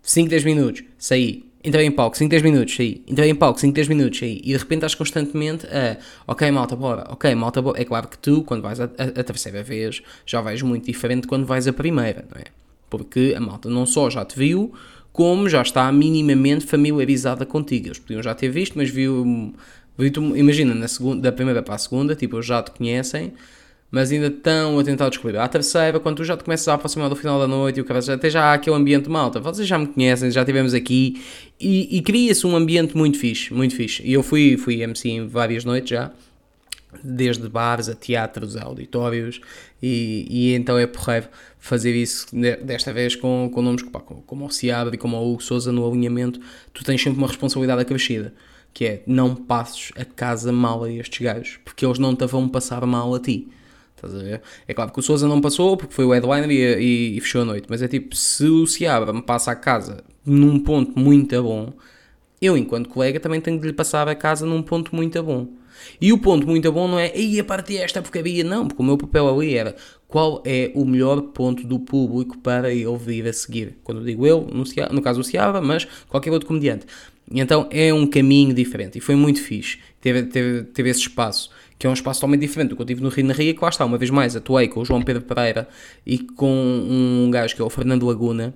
5, 0.01 0.29
10 0.29 0.43
minutos, 0.45 0.83
saí, 0.97 1.45
entrei 1.63 1.85
em 1.85 1.91
palco, 1.91 2.17
5, 2.17 2.31
10 2.31 2.41
minutos, 2.41 2.75
saí, 2.75 3.03
entrei 3.07 3.29
em 3.29 3.35
palco, 3.35 3.59
5, 3.59 3.71
10 3.71 3.87
minutos, 3.87 4.17
saí, 4.17 4.41
e 4.43 4.51
de 4.51 4.57
repente 4.57 4.77
estás 4.79 4.95
constantemente 4.95 5.67
a, 5.67 5.97
ok, 6.25 6.49
malta, 6.49 6.75
bora, 6.75 7.05
ok, 7.09 7.35
malta, 7.35 7.61
bora. 7.61 7.79
É 7.79 7.85
claro 7.85 8.07
que 8.07 8.17
tu, 8.17 8.41
quando 8.43 8.63
vais 8.63 8.79
a, 8.79 8.85
a, 8.85 9.19
a 9.19 9.23
terceira 9.23 9.61
vez, 9.61 10.01
já 10.25 10.41
vais 10.41 10.63
muito 10.63 10.85
diferente 10.85 11.21
de 11.21 11.27
quando 11.27 11.45
vais 11.45 11.67
a 11.67 11.73
primeira, 11.73 12.25
não 12.33 12.41
é? 12.41 12.66
Porque 12.89 13.33
a 13.35 13.39
malta 13.39 13.69
não 13.69 13.85
só 13.85 14.09
já 14.09 14.23
te 14.23 14.37
viu, 14.37 14.73
como 15.11 15.49
já 15.49 15.61
está 15.61 15.91
minimamente 15.91 16.65
familiarizada 16.65 17.45
contigo. 17.45 17.87
Eles 17.87 17.99
podiam 17.99 18.21
já 18.21 18.35
ter 18.35 18.49
visto, 18.49 18.77
mas 18.77 18.89
viu. 18.89 19.53
viu 19.97 20.37
imagina, 20.37 20.75
na 20.75 20.87
segunda, 20.87 21.21
da 21.23 21.31
primeira 21.31 21.63
para 21.63 21.75
a 21.75 21.77
segunda, 21.77 22.15
tipo, 22.15 22.41
já 22.41 22.61
te 22.61 22.71
conhecem, 22.71 23.33
mas 23.89 24.11
ainda 24.11 24.27
estão 24.27 24.77
a 24.77 24.83
tentar 24.83 25.09
descobrir. 25.09 25.37
À 25.37 25.47
terceira, 25.47 25.99
quando 25.99 26.17
tu 26.17 26.23
já 26.23 26.37
te 26.37 26.43
começas 26.43 26.67
a 26.67 26.75
aproximar 26.75 27.09
do 27.09 27.15
final 27.15 27.39
da 27.39 27.47
noite 27.47 27.77
e 27.77 27.81
o 27.81 27.85
cara 27.85 27.99
até 28.13 28.29
já 28.29 28.43
há 28.43 28.53
aquele 28.53 28.75
ambiente 28.75 29.09
malta, 29.09 29.39
vocês 29.39 29.67
já 29.67 29.79
me 29.79 29.87
conhecem, 29.87 30.29
já 30.29 30.41
estivemos 30.41 30.73
aqui, 30.73 31.21
e, 31.59 31.97
e 31.97 32.01
cria-se 32.01 32.45
um 32.45 32.55
ambiente 32.55 32.95
muito 32.95 33.17
fixe, 33.17 33.53
muito 33.53 33.75
fixe. 33.75 34.03
E 34.05 34.13
eu 34.13 34.21
fui, 34.21 34.55
fui 34.55 34.81
MC 34.81 35.09
em 35.09 35.27
várias 35.27 35.65
noites 35.65 35.89
já 35.89 36.11
desde 37.03 37.47
bares 37.49 37.89
a 37.89 37.95
teatros, 37.95 38.55
a 38.55 38.63
auditórios, 38.63 39.41
e, 39.81 40.25
e 40.29 40.53
então 40.53 40.77
é 40.77 40.87
porreiro 40.87 41.27
fazer 41.59 41.93
isso 41.95 42.27
desta 42.63 42.93
vez 42.93 43.15
com, 43.15 43.49
com 43.53 43.61
nomes 43.61 43.83
pá, 43.83 43.99
como 43.99 44.45
o 44.45 44.49
Seabra 44.49 44.95
e 44.95 44.97
como 44.97 45.17
o 45.17 45.33
Hugo 45.33 45.43
Souza 45.43 45.71
no 45.71 45.87
alinhamento, 45.87 46.39
tu 46.73 46.83
tens 46.83 47.01
sempre 47.01 47.19
uma 47.19 47.27
responsabilidade 47.27 47.81
acrescida, 47.81 48.33
que 48.73 48.85
é 48.85 49.03
não 49.05 49.35
passes 49.35 49.91
a 49.97 50.05
casa 50.05 50.51
mal 50.51 50.83
a 50.83 50.91
estes 50.91 51.19
gajos, 51.19 51.59
porque 51.65 51.85
eles 51.85 51.99
não 51.99 52.15
te 52.15 52.25
vão 52.25 52.47
passar 52.47 52.85
mal 52.85 53.13
a 53.13 53.19
ti. 53.19 53.49
Estás 53.95 54.13
a 54.13 54.19
ver? 54.19 54.41
É 54.67 54.73
claro 54.75 54.91
que 54.91 54.99
o 54.99 55.01
Souza 55.01 55.27
não 55.27 55.41
passou 55.41 55.75
porque 55.75 55.93
foi 55.93 56.05
o 56.05 56.11
headliner 56.11 56.51
e, 56.51 56.83
e, 56.83 57.17
e 57.17 57.21
fechou 57.21 57.41
a 57.41 57.45
noite, 57.45 57.65
mas 57.67 57.81
é 57.81 57.87
tipo, 57.87 58.15
se 58.15 58.45
o 58.45 58.67
Seabra 58.67 59.11
me 59.11 59.23
passa 59.23 59.51
a 59.51 59.55
casa 59.55 60.03
num 60.23 60.59
ponto 60.59 60.97
muito 60.99 61.41
bom, 61.41 61.73
eu, 62.39 62.55
enquanto 62.55 62.89
colega, 62.89 63.19
também 63.19 63.41
tenho 63.41 63.59
de 63.59 63.65
lhe 63.65 63.73
passar 63.73 64.07
a 64.07 64.13
casa 64.13 64.45
num 64.45 64.61
ponto 64.61 64.95
muito 64.95 65.21
bom. 65.23 65.47
E 65.99 66.13
o 66.13 66.17
ponto 66.17 66.47
muito 66.47 66.71
bom 66.71 66.87
não 66.87 66.99
é, 66.99 67.11
aí 67.13 67.39
a 67.39 67.43
partir 67.43 67.77
esta 67.77 68.01
porcaria, 68.01 68.43
não, 68.43 68.67
porque 68.67 68.81
o 68.81 68.85
meu 68.85 68.97
papel 68.97 69.27
ali 69.29 69.55
era 69.55 69.75
qual 70.07 70.41
é 70.45 70.71
o 70.73 70.85
melhor 70.85 71.21
ponto 71.21 71.65
do 71.65 71.79
público 71.79 72.37
para 72.37 72.71
ele 72.71 72.97
vir 72.97 73.27
a 73.27 73.33
seguir. 73.33 73.77
Quando 73.83 73.99
eu 73.99 74.05
digo 74.05 74.25
eu, 74.25 74.41
no, 74.41 74.63
no 74.91 75.01
caso 75.01 75.21
o 75.21 75.23
Ciaba, 75.23 75.61
mas 75.61 75.87
qualquer 76.07 76.31
outro 76.31 76.47
comediante. 76.47 76.85
E 77.31 77.39
então 77.39 77.67
é 77.69 77.93
um 77.93 78.07
caminho 78.07 78.53
diferente 78.53 78.97
e 78.97 79.01
foi 79.01 79.15
muito 79.15 79.41
fixe. 79.41 79.79
Teve, 79.99 80.23
teve, 80.23 80.63
teve 80.63 80.89
esse 80.89 81.01
espaço, 81.01 81.49
que 81.77 81.85
é 81.85 81.89
um 81.89 81.93
espaço 81.93 82.19
totalmente 82.19 82.41
diferente 82.41 82.69
do 82.69 82.75
que 82.75 82.81
eu 82.81 82.85
tive 82.85 83.01
no 83.01 83.09
Rio 83.09 83.25
na 83.25 83.33
Ria, 83.33 83.53
que 83.53 83.61
lá 83.61 83.69
está, 83.69 83.83
uma 83.85 83.97
vez 83.97 84.09
mais, 84.09 84.35
atuei 84.35 84.67
com 84.67 84.79
o 84.79 84.85
João 84.85 85.01
Pedro 85.01 85.23
Pereira 85.23 85.67
e 86.05 86.19
com 86.19 86.49
um 86.49 87.29
gajo 87.29 87.55
que 87.55 87.61
é 87.61 87.65
o 87.65 87.69
Fernando 87.69 88.05
Laguna, 88.05 88.53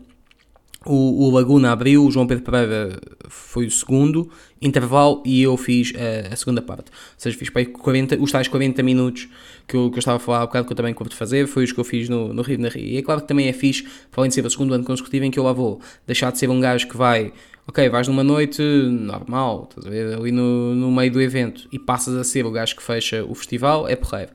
o, 0.86 1.28
o, 1.28 1.30
Laguna 1.30 1.72
abriu, 1.72 2.04
o 2.04 2.12
João 2.12 2.26
Pedro 2.26 2.44
Pereira 2.44 3.00
foi 3.30 3.68
o 3.68 3.72
segundo 3.72 4.32
intervalo 4.60 5.22
e 5.24 5.44
eu 5.44 5.56
fiz 5.56 5.94
a, 5.96 6.34
a 6.34 6.36
segunda 6.36 6.60
parte. 6.60 6.90
Ou 6.90 7.16
seja, 7.18 7.38
fiz 7.38 7.52
para 7.52 7.66
40, 7.66 8.18
os 8.20 8.32
tais 8.32 8.48
40 8.48 8.82
minutos 8.82 9.30
que 9.68 9.76
eu, 9.76 9.92
que 9.92 9.98
eu 9.98 10.00
estava 10.00 10.18
a 10.18 10.20
falar 10.20 10.42
há 10.42 10.46
bocado, 10.48 10.66
que 10.66 10.74
eu 10.74 10.76
também 10.76 10.94
curto 10.94 11.16
fazer, 11.16 11.46
foi 11.46 11.66
os 11.66 11.72
que 11.72 11.80
eu 11.80 11.84
fiz 11.84 12.10
no, 12.10 12.34
no 12.34 12.42
Rio 12.42 12.58
na 12.58 12.70
Rio. 12.70 12.84
E 12.84 12.98
é 12.98 13.02
claro 13.04 13.22
que 13.22 13.28
também 13.28 13.48
é 13.48 13.54
fixe, 13.54 13.88
além 14.16 14.30
de 14.30 14.34
ser 14.34 14.44
o 14.44 14.50
segundo 14.50 14.74
ano 14.74 14.84
consecutivo, 14.84 15.24
em 15.24 15.30
que 15.30 15.38
eu 15.38 15.44
lá 15.44 15.54
vou 15.54 15.80
deixar 16.08 16.32
de 16.32 16.40
ser 16.40 16.50
um 16.50 16.60
gajo 16.60 16.88
que 16.88 16.98
vai, 16.98 17.32
ok, 17.68 17.88
vais 17.88 18.08
numa 18.08 18.24
noite 18.24 18.64
normal, 18.64 19.68
estás 19.70 19.86
a 19.86 19.90
ver, 19.90 20.18
ali 20.18 20.32
no, 20.32 20.74
no 20.74 20.92
meio 20.92 21.12
do 21.12 21.22
evento 21.22 21.68
e 21.72 21.78
passas 21.78 22.16
a 22.16 22.24
ser 22.24 22.44
o 22.44 22.52
gajo 22.52 22.76
que 22.76 22.82
fecha 22.82 23.24
o 23.24 23.36
festival, 23.36 23.88
é 23.88 23.96
porreiro. 23.96 24.32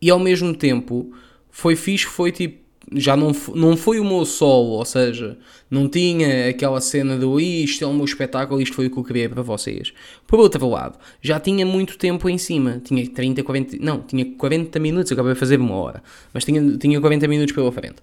E 0.00 0.08
ao 0.08 0.20
mesmo 0.20 0.54
tempo, 0.54 1.12
foi 1.50 1.74
fixe, 1.74 2.06
foi 2.06 2.30
tipo 2.30 2.63
já 2.94 3.16
não, 3.16 3.32
não 3.54 3.76
foi 3.76 3.98
o 3.98 4.04
meu 4.04 4.24
solo, 4.24 4.70
ou 4.70 4.84
seja, 4.84 5.36
não 5.70 5.88
tinha 5.88 6.48
aquela 6.48 6.80
cena 6.80 7.16
do 7.16 7.40
isto 7.40 7.84
é 7.84 7.86
o 7.86 7.92
meu 7.92 8.04
espetáculo, 8.04 8.60
isto 8.60 8.74
foi 8.74 8.86
o 8.86 8.90
que 8.90 8.98
eu 8.98 9.02
criei 9.02 9.28
para 9.28 9.42
vocês. 9.42 9.92
Por 10.26 10.38
outro 10.38 10.68
lado, 10.68 10.98
já 11.20 11.40
tinha 11.40 11.66
muito 11.66 11.98
tempo 11.98 12.28
em 12.28 12.38
cima, 12.38 12.80
tinha 12.84 13.08
30, 13.08 13.42
40, 13.42 13.76
não, 13.80 14.00
tinha 14.00 14.24
40 14.24 14.78
minutos, 14.78 15.12
acabei 15.12 15.32
de 15.32 15.38
fazer 15.38 15.58
uma 15.58 15.74
hora, 15.74 16.02
mas 16.32 16.44
tinha, 16.44 16.76
tinha 16.78 17.00
40 17.00 17.26
minutos 17.28 17.54
pela 17.54 17.72
frente. 17.72 17.96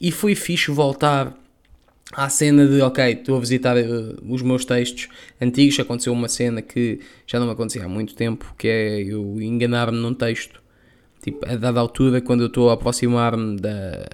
E 0.00 0.10
foi 0.10 0.34
fixe 0.34 0.70
voltar 0.70 1.34
à 2.12 2.28
cena 2.28 2.66
de, 2.66 2.80
ok, 2.82 3.12
estou 3.12 3.36
a 3.36 3.40
visitar 3.40 3.76
uh, 3.76 4.16
os 4.28 4.42
meus 4.42 4.64
textos 4.64 5.08
antigos, 5.40 5.78
aconteceu 5.80 6.12
uma 6.12 6.28
cena 6.28 6.60
que 6.60 7.00
já 7.26 7.38
não 7.38 7.46
me 7.46 7.52
acontecia 7.52 7.84
há 7.84 7.88
muito 7.88 8.14
tempo, 8.14 8.54
que 8.58 8.68
é 8.68 9.02
eu 9.02 9.40
enganar-me 9.40 9.98
num 9.98 10.14
texto, 10.14 10.62
tipo, 11.22 11.44
a 11.46 11.56
dada 11.56 11.80
altura, 11.80 12.20
quando 12.20 12.42
eu 12.42 12.48
estou 12.48 12.70
a 12.70 12.74
aproximar-me 12.74 13.56
da, 13.56 14.06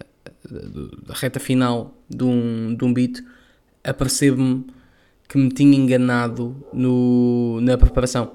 da, 0.49 1.15
reta 1.15 1.41
final 1.41 1.95
de 2.09 2.25
um, 2.25 2.75
de 2.75 2.85
um 2.85 2.93
beat, 2.93 3.23
apercebo-me 3.85 4.67
que 5.29 5.39
me 5.39 5.49
tinha 5.49 5.77
enganado 5.77 6.57
no, 6.73 7.61
na 7.61 7.79
preparação. 7.79 8.33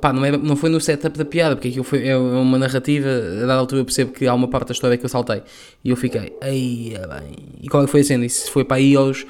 Pá, 0.00 0.12
não, 0.12 0.24
era, 0.24 0.38
não 0.38 0.56
foi 0.56 0.70
no 0.70 0.80
setup 0.80 1.16
da 1.16 1.24
piada, 1.24 1.56
porque 1.56 1.68
aquilo 1.68 1.84
foi, 1.84 2.06
é 2.06 2.16
uma 2.16 2.58
narrativa, 2.58 3.08
a 3.08 3.40
dada 3.40 3.54
altura 3.54 3.82
eu 3.82 3.84
percebo 3.84 4.12
que 4.12 4.26
há 4.26 4.34
uma 4.34 4.48
parte 4.48 4.68
da 4.68 4.72
história 4.72 4.96
que 4.96 5.04
eu 5.04 5.08
saltei. 5.08 5.42
E 5.84 5.90
eu 5.90 5.96
fiquei, 5.96 6.36
aí 6.40 6.94
é 6.94 7.06
bem. 7.06 7.36
E 7.62 7.68
qual 7.68 7.84
é 7.84 7.86
foi 7.86 8.00
a 8.00 8.04
cena? 8.04 8.24
Isso 8.24 8.50
foi 8.50 8.64
para 8.64 8.78
aí 8.78 8.96
aos 8.96 9.26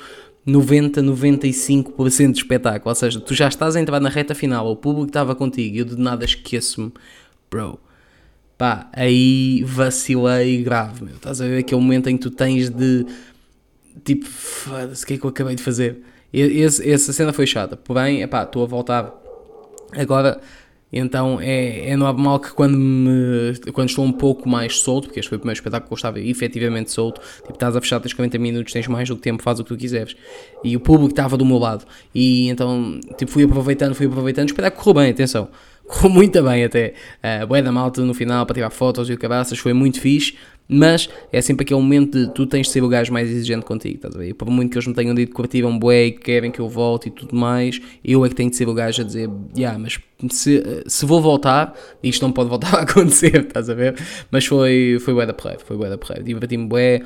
90, 0.47 1.03
95% 1.03 2.33
de 2.33 2.39
espetáculo. 2.39 2.91
Ou 2.91 2.95
seja, 2.95 3.21
tu 3.21 3.35
já 3.35 3.49
estás 3.49 3.75
a 3.77 3.81
entrar 3.81 4.01
na 4.01 4.09
reta 4.09 4.35
final, 4.35 4.71
o 4.71 4.77
público 4.77 5.09
estava 5.09 5.35
contigo 5.35 5.77
e 5.77 5.79
eu 5.81 5.85
de 5.85 5.97
nada 5.97 6.25
esqueço-me, 6.25 6.93
bro. 7.51 7.79
Pá, 8.57 8.89
aí 8.93 9.63
vacilei 9.65 10.63
grave, 10.63 11.05
meu. 11.05 11.15
Estás 11.15 11.41
a 11.41 11.47
ver 11.47 11.59
aquele 11.59 11.81
momento 11.81 12.09
em 12.09 12.17
que 12.17 12.23
tu 12.23 12.31
tens 12.31 12.71
de. 12.71 13.07
Tipo, 14.05 14.27
foda-se, 14.27 15.05
o 15.05 15.07
que 15.07 15.15
é 15.15 15.19
que 15.19 15.25
eu 15.25 15.31
acabei 15.31 15.55
de 15.55 15.63
fazer? 15.63 16.03
Esse, 16.33 16.89
essa 16.91 17.13
cena 17.13 17.33
foi 17.33 17.47
chata. 17.47 17.77
Porém, 17.77 18.27
pá, 18.27 18.43
estou 18.43 18.65
a 18.65 18.67
voltar 18.67 19.13
Agora, 19.97 20.41
então 20.93 21.41
é, 21.41 21.91
é 21.91 21.97
normal 21.97 22.41
que 22.41 22.53
quando, 22.53 22.77
me, 22.77 23.55
quando 23.73 23.89
estou 23.89 24.05
um 24.05 24.13
pouco 24.13 24.49
mais 24.49 24.79
solto, 24.79 25.07
porque 25.07 25.21
este 25.21 25.29
foi 25.29 25.37
o 25.37 25.41
primeiro 25.41 25.59
espetáculo 25.59 25.89
que 25.89 25.93
eu 25.93 25.97
estava 25.97 26.21
efetivamente 26.21 26.91
solto, 26.91 27.21
tipo, 27.39 27.53
estás 27.53 27.77
a 27.77 27.81
fechar, 27.81 28.01
tens 28.01 28.13
40 28.13 28.39
minutos, 28.39 28.73
tens 28.73 28.87
mais 28.87 29.09
do 29.09 29.17
que 29.17 29.23
tempo, 29.23 29.43
faz 29.43 29.61
o 29.61 29.65
que 29.65 29.69
tu 29.69 29.77
quiseres. 29.77 30.17
E 30.63 30.77
o 30.77 30.81
público 30.81 31.11
estava 31.11 31.37
do 31.37 31.45
meu 31.45 31.59
lado. 31.59 31.85
E 32.15 32.49
então, 32.49 33.01
tipo, 33.17 33.31
fui 33.31 33.45
aproveitando, 33.45 33.95
fui 33.95 34.07
aproveitando, 34.07 34.49
o 34.49 34.51
espetáculo 34.51 34.83
correu 34.83 35.03
bem, 35.03 35.11
atenção. 35.11 35.49
Correu 35.87 36.11
muito 36.11 36.43
bem 36.43 36.65
até. 36.65 36.95
Uh, 37.23 37.47
Boé 37.47 37.63
da 37.63 37.71
malta 37.71 38.01
no 38.03 38.15
final 38.15 38.47
para 38.47 38.55
tirar 38.55 38.71
fotos 38.71 39.09
e 39.09 39.13
o 39.13 39.19
cabaças, 39.19 39.59
foi 39.59 39.73
muito 39.73 40.01
fixe. 40.01 40.35
Mas 40.67 41.11
é 41.31 41.43
sempre 41.43 41.65
aquele 41.65 41.81
momento 41.81 42.19
de 42.19 42.33
tu 42.33 42.47
tens 42.47 42.67
de 42.67 42.73
ser 42.73 42.83
o 42.83 42.89
gajo 42.89 43.13
mais 43.13 43.31
exigente 43.31 43.67
contigo, 43.67 43.97
estás 43.97 44.17
a 44.17 44.19
ver? 44.19 44.33
Por 44.33 44.49
muito 44.49 44.71
que 44.71 44.79
eles 44.79 44.87
me 44.87 44.95
tenham 44.95 45.15
dito 45.15 45.29
que 45.29 45.35
curtiram 45.35 45.79
bué 45.79 46.07
e 46.07 46.13
que 46.13 46.21
querem 46.21 46.51
que 46.51 46.59
eu 46.59 46.69
volte 46.69 47.09
e 47.09 47.11
tudo 47.11 47.37
mais, 47.37 47.79
eu 48.03 48.25
é 48.25 48.29
que 48.31 48.35
tenho 48.35 48.49
de 48.49 48.57
ser 48.57 48.67
o 48.67 48.73
gajo 48.73 49.03
a 49.03 49.05
dizer, 49.05 49.29
yeah, 49.55 49.79
mas 49.79 49.99
se, 50.31 50.63
se 50.87 51.05
vou 51.05 51.21
voltar, 51.21 51.75
isto 52.03 52.23
não 52.23 52.33
pode 52.33 52.49
voltar 52.49 52.77
a 52.77 52.81
acontecer, 52.89 53.45
estás 53.45 53.69
a 53.69 53.75
ver? 53.75 53.95
Mas 54.31 54.47
foi, 54.47 54.97
foi 55.01 55.13
bué 55.13 55.27
da 55.27 55.35
porreiro, 55.35 55.61
foi 55.63 55.77
bué 55.77 55.91
da 55.91 55.99
porreiro. 55.99 56.25
Diverti-me 56.25 56.67
bué, 56.67 57.03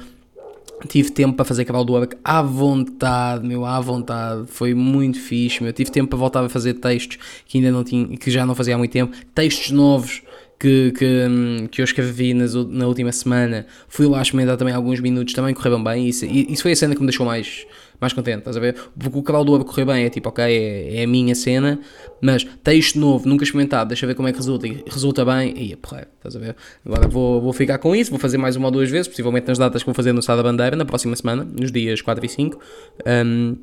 tive 0.86 1.10
tempo 1.10 1.34
para 1.34 1.44
fazer 1.44 1.64
cavalo 1.64 1.84
do 1.84 1.92
work 1.94 2.16
à 2.22 2.42
vontade, 2.42 3.46
meu, 3.46 3.64
à 3.64 3.80
vontade, 3.80 4.44
foi 4.46 4.74
muito 4.74 5.18
fixe, 5.18 5.62
meu, 5.62 5.72
tive 5.72 5.90
tempo 5.90 6.10
para 6.10 6.18
voltar 6.18 6.44
a 6.44 6.48
fazer 6.48 6.74
textos 6.74 7.18
que 7.46 7.58
ainda 7.58 7.70
não 7.70 7.82
tinha, 7.82 8.16
que 8.16 8.30
já 8.30 8.46
não 8.46 8.54
fazia 8.54 8.74
há 8.74 8.78
muito 8.78 8.92
tempo, 8.92 9.16
textos 9.34 9.70
novos, 9.70 10.22
que, 10.58 10.92
que, 10.92 11.68
que 11.70 11.80
eu 11.80 11.84
escrevi 11.84 12.34
nas, 12.34 12.54
na 12.54 12.86
última 12.86 13.12
semana, 13.12 13.66
fui 13.86 14.06
lá 14.06 14.20
experimentar 14.20 14.56
também 14.56 14.74
alguns 14.74 14.98
minutos, 14.98 15.32
também 15.32 15.54
correram 15.54 15.82
bem. 15.82 16.08
Isso, 16.08 16.26
isso 16.26 16.62
foi 16.62 16.72
a 16.72 16.76
cena 16.76 16.94
que 16.94 17.00
me 17.00 17.06
deixou 17.06 17.24
mais, 17.24 17.64
mais 18.00 18.12
contente, 18.12 18.38
estás 18.38 18.56
a 18.56 18.60
ver? 18.60 18.74
Porque 18.98 19.16
o 19.16 19.22
Cavalo 19.22 19.44
do 19.44 19.52
Ouro 19.52 19.64
correu 19.64 19.86
bem, 19.86 20.04
é 20.04 20.10
tipo, 20.10 20.28
ok, 20.28 20.44
é, 20.44 21.00
é, 21.00 21.04
a 21.04 21.06
minha 21.06 21.34
cena, 21.34 21.78
mas 22.20 22.44
texto 22.64 22.98
novo, 22.98 23.28
nunca 23.28 23.44
experimentado, 23.44 23.88
deixa 23.88 24.04
ver 24.04 24.16
como 24.16 24.26
é 24.26 24.32
que 24.32 24.38
resulta, 24.38 24.66
e 24.66 24.82
resulta 24.86 25.24
bem, 25.24 25.54
e 25.56 25.72
é 25.72 25.76
porra, 25.76 26.08
estás 26.16 26.34
a 26.34 26.38
ver? 26.40 26.56
Agora 26.84 27.06
vou, 27.06 27.40
vou 27.40 27.52
ficar 27.52 27.78
com 27.78 27.94
isso, 27.94 28.10
vou 28.10 28.18
fazer 28.18 28.38
mais 28.38 28.56
uma 28.56 28.66
ou 28.66 28.72
duas 28.72 28.90
vezes, 28.90 29.06
possivelmente 29.06 29.46
nas 29.46 29.58
datas 29.58 29.82
que 29.82 29.86
vou 29.86 29.94
fazer 29.94 30.12
no 30.12 30.18
Estado 30.18 30.38
da 30.38 30.42
Bandeira, 30.42 30.74
na 30.74 30.84
próxima 30.84 31.14
semana, 31.14 31.44
nos 31.44 31.70
dias 31.70 32.02
4 32.02 32.24
e 32.24 32.28
5. 32.28 32.58
Um, 33.06 33.56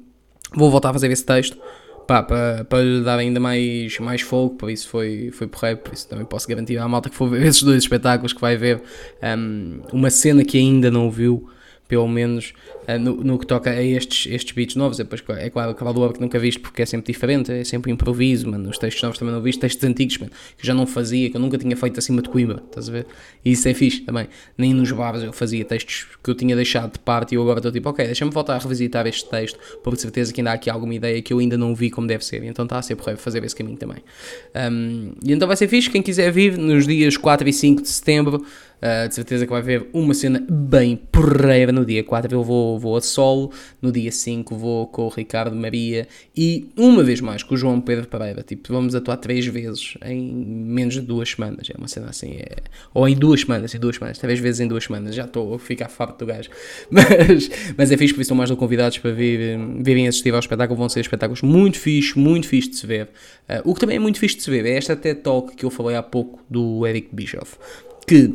vou 0.56 0.72
voltar 0.72 0.92
a 0.92 0.94
fazer 0.94 1.12
esse 1.12 1.26
texto 1.26 1.58
para 2.06 2.82
lhe 2.82 3.04
dar 3.04 3.18
ainda 3.18 3.40
mais, 3.40 4.00
mais 4.00 4.22
fogo, 4.22 4.56
por 4.56 4.70
isso 4.70 4.88
foi, 4.88 5.32
foi 5.32 5.48
porreiro, 5.48 5.80
por 5.80 5.94
isso 5.94 6.08
também 6.08 6.26
posso 6.26 6.48
garantir 6.48 6.78
à 6.78 6.88
malta 6.88 7.10
que 7.10 7.16
for 7.16 7.30
ver 7.30 7.44
esses 7.46 7.64
dois 7.64 7.84
espetáculos 7.84 8.34
que 8.34 8.42
vai 8.42 8.56
ver 8.56 8.82
um, 9.38 9.82
uma 9.92 10.10
cena 10.10 10.44
que 10.44 10.58
ainda 10.58 10.92
não 10.92 11.10
viu, 11.10 11.50
pelo 11.88 12.08
menos 12.08 12.54
uh, 12.88 13.00
no, 13.00 13.24
no, 13.24 13.40
que 13.40 13.46
toca 13.46 13.70
a 13.70 13.84
estes, 13.84 14.32
estes 14.32 14.54
beats 14.54 14.76
novos. 14.76 14.98
Depois, 14.98 15.24
é 15.38 15.50
claro, 15.50 15.72
o 15.72 15.76
Cavalo 15.76 16.08
do 16.08 16.14
que 16.14 16.22
nunca 16.22 16.40
viste 16.40 16.60
porque 16.60 16.82
é 16.82 16.86
sempre 16.86 17.12
diferente, 17.12 17.52
é 17.52 17.64
sempre 17.64 17.92
improviso, 17.92 18.50
mano. 18.50 18.70
Os 18.70 18.78
textos 18.78 19.02
novos 19.04 19.20
também 19.20 19.34
não 19.34 19.42
viste, 19.42 19.60
textos 19.60 19.84
antigos, 19.84 20.18
mano, 20.18 20.32
que 20.58 20.64
eu 20.64 20.68
já 20.68 20.74
não 20.74 20.86
fazia, 20.86 21.30
que 21.30 21.38
eu 21.38 21.42
nunca 21.42 21.58
tinha 21.58 21.76
feito 21.76 22.00
acima 22.00 22.22
de 22.22 22.30
Coimbra, 22.30 22.62
estás 22.66 22.90
a 22.90 22.92
ver? 22.92 23.06
E 23.44 23.52
isso 23.52 23.68
é 23.68 23.74
fixe 23.74 24.02
também. 24.02 24.28
Nem 24.58 24.74
nos 24.74 24.92
bares 24.92 25.24
eu 25.24 25.32
fazia 25.32 25.64
textos 25.64 26.08
que 26.24 26.30
eu 26.30 26.36
tinha 26.36 26.56
deixado 26.56 26.94
de 26.94 27.00
parte 27.00 27.34
e 27.34 27.36
eu 27.36 27.42
agora 27.42 27.60
estou 27.60 27.72
tipo, 27.72 27.90
ok, 27.90 28.06
deixa-me 28.06 28.32
voltar 28.32 28.56
a 28.56 28.60
revisitar 28.60 29.06
este 29.08 29.30
texto, 29.30 29.60
por 29.84 29.96
certeza 29.98 30.34
que 30.34 30.42
ainda 30.42 30.52
há 30.52 30.54
aqui 30.54 30.70
alguma 30.70 30.94
ideia 30.94 31.22
que 31.22 31.32
eu 31.32 31.40
ainda 31.40 31.58
não 31.58 31.76
vi 31.76 31.90
como 31.90 32.08
deve 32.08 32.26
ser. 32.26 32.44
Então 32.44 32.66
está 32.66 32.80
a 32.80 32.82
ser 32.82 32.96
porreiro 32.96 33.20
fazer 33.20 33.44
esse 33.44 33.56
caminho 33.56 33.78
também. 33.78 33.98
Um, 34.56 35.14
e 35.24 35.34
então 35.34 35.48
vai 35.48 35.58
ser 35.58 35.68
fixe, 35.68 35.90
quem 35.90 36.02
quiser 36.02 36.32
vir 36.32 36.58
nos 36.58 36.88
dias 36.88 37.18
4 37.18 37.48
e 37.48 37.54
5 37.54 37.82
de 37.82 37.90
setembro. 37.90 38.46
Uh, 38.86 39.10
de 39.10 39.16
certeza 39.16 39.46
que 39.48 39.52
vai 39.52 39.62
haver 39.62 39.88
uma 39.92 40.14
cena 40.14 40.46
bem 40.48 40.96
porreira 40.96 41.72
no 41.72 41.84
dia 41.84 42.04
4. 42.04 42.32
Eu 42.32 42.44
vou, 42.44 42.78
vou 42.78 42.96
a 42.96 43.02
solo, 43.02 43.52
no 43.82 43.92
dia 43.92 44.12
5 44.12 44.56
vou 44.56 44.86
com 44.86 45.06
o 45.06 45.10
Ricardo 45.10 45.56
Maria 45.56 46.08
e 46.38 46.70
uma 46.78 47.04
vez 47.04 47.20
mais 47.20 47.42
com 47.42 47.56
o 47.56 47.58
João 47.58 47.82
Pedro 47.82 48.06
Pereira. 48.06 48.44
Tipo, 48.44 48.72
vamos 48.72 48.94
atuar 48.94 49.18
três 49.18 49.44
vezes 49.48 49.98
em 50.06 50.22
menos 50.22 50.94
de 50.94 51.02
duas 51.02 51.32
semanas. 51.32 51.68
É 51.68 51.76
uma 51.76 51.88
cena 51.88 52.10
assim, 52.12 52.34
é... 52.34 52.58
ou 52.94 53.10
em 53.10 53.16
duas 53.16 53.42
semanas, 53.42 53.74
em 53.74 53.80
duas 53.80 53.96
semanas, 53.96 54.20
três 54.20 54.40
vezes 54.40 54.62
em 54.62 54.68
duas 54.68 54.84
semanas. 54.84 55.16
Já 55.16 55.26
estou 55.26 55.56
a 55.56 55.58
ficar 55.58 55.90
farto 55.90 56.20
do 56.20 56.28
gajo. 56.28 56.52
Mas, 56.92 57.50
mas 57.76 57.92
é 57.92 57.98
fixe, 57.98 58.14
por 58.14 58.22
estão 58.22 58.38
mais 58.38 58.50
do 58.50 58.56
convidados 58.56 59.00
para 59.00 59.12
vir, 59.12 59.58
virem 59.82 60.08
assistir 60.08 60.32
ao 60.32 60.40
espetáculo. 60.40 60.78
Vão 60.78 60.90
ser 60.90 61.00
espetáculos 61.00 61.42
muito 61.42 61.80
fixe, 61.80 62.18
muito 62.18 62.48
fixe 62.48 62.70
de 62.70 62.76
se 62.76 62.86
ver. 62.86 63.10
Uh, 63.50 63.72
o 63.72 63.74
que 63.74 63.80
também 63.80 63.96
é 63.96 64.00
muito 64.00 64.20
fixe 64.20 64.38
de 64.38 64.44
se 64.44 64.52
ver 64.52 64.66
é 64.66 64.78
esta 64.78 64.96
TED 64.96 65.22
Talk 65.22 65.56
que 65.56 65.66
eu 65.66 65.72
falei 65.72 65.96
há 65.96 66.04
pouco 66.04 66.44
do 66.48 66.86
Eric 66.86 67.10
Bischoff. 67.12 67.58
Que 68.08 68.34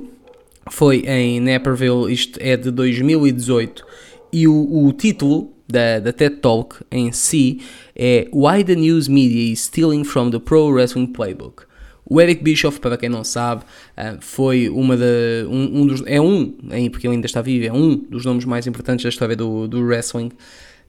foi 0.69 1.05
em 1.07 1.41
Naperville, 1.41 2.13
isto 2.13 2.39
é 2.43 2.57
de 2.57 2.71
2018, 2.71 3.85
e 4.33 4.47
o, 4.47 4.87
o 4.87 4.93
título 4.93 5.53
da, 5.69 6.01
da 6.01 6.13
TED 6.13 6.37
Talk 6.37 6.77
em 6.91 7.13
si 7.13 7.61
é 7.97 8.29
Why 8.33 8.65
the 8.65 8.75
News 8.75 9.09
Media 9.09 9.53
is 9.53 9.61
Stealing 9.61 10.05
from 10.05 10.31
the 10.31 10.39
Pro 10.39 10.69
Wrestling 10.69 11.07
Playbook. 11.07 11.65
O 12.05 12.21
Eric 12.21 12.43
Bischoff, 12.43 12.81
para 12.81 12.97
quem 12.97 13.09
não 13.09 13.23
sabe, 13.23 13.63
ah, 13.97 14.17
foi 14.21 14.69
uma 14.69 14.97
de, 14.97 15.47
um, 15.49 15.83
um 15.83 15.87
dos, 15.87 16.03
é 16.07 16.21
um, 16.21 16.53
porque 16.91 17.07
ele 17.07 17.15
ainda 17.15 17.27
está 17.27 17.41
vivo, 17.41 17.67
é 17.67 17.73
um 17.73 17.97
dos 17.97 18.25
nomes 18.25 18.45
mais 18.45 18.67
importantes 18.67 19.05
da 19.05 19.09
história 19.09 19.37
do, 19.37 19.69
do 19.69 19.81
wrestling. 19.85 20.31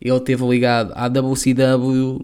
Ele 0.02 0.20
teve 0.20 0.44
ligado 0.48 0.92
à 0.96 1.08
WCW, 1.08 2.22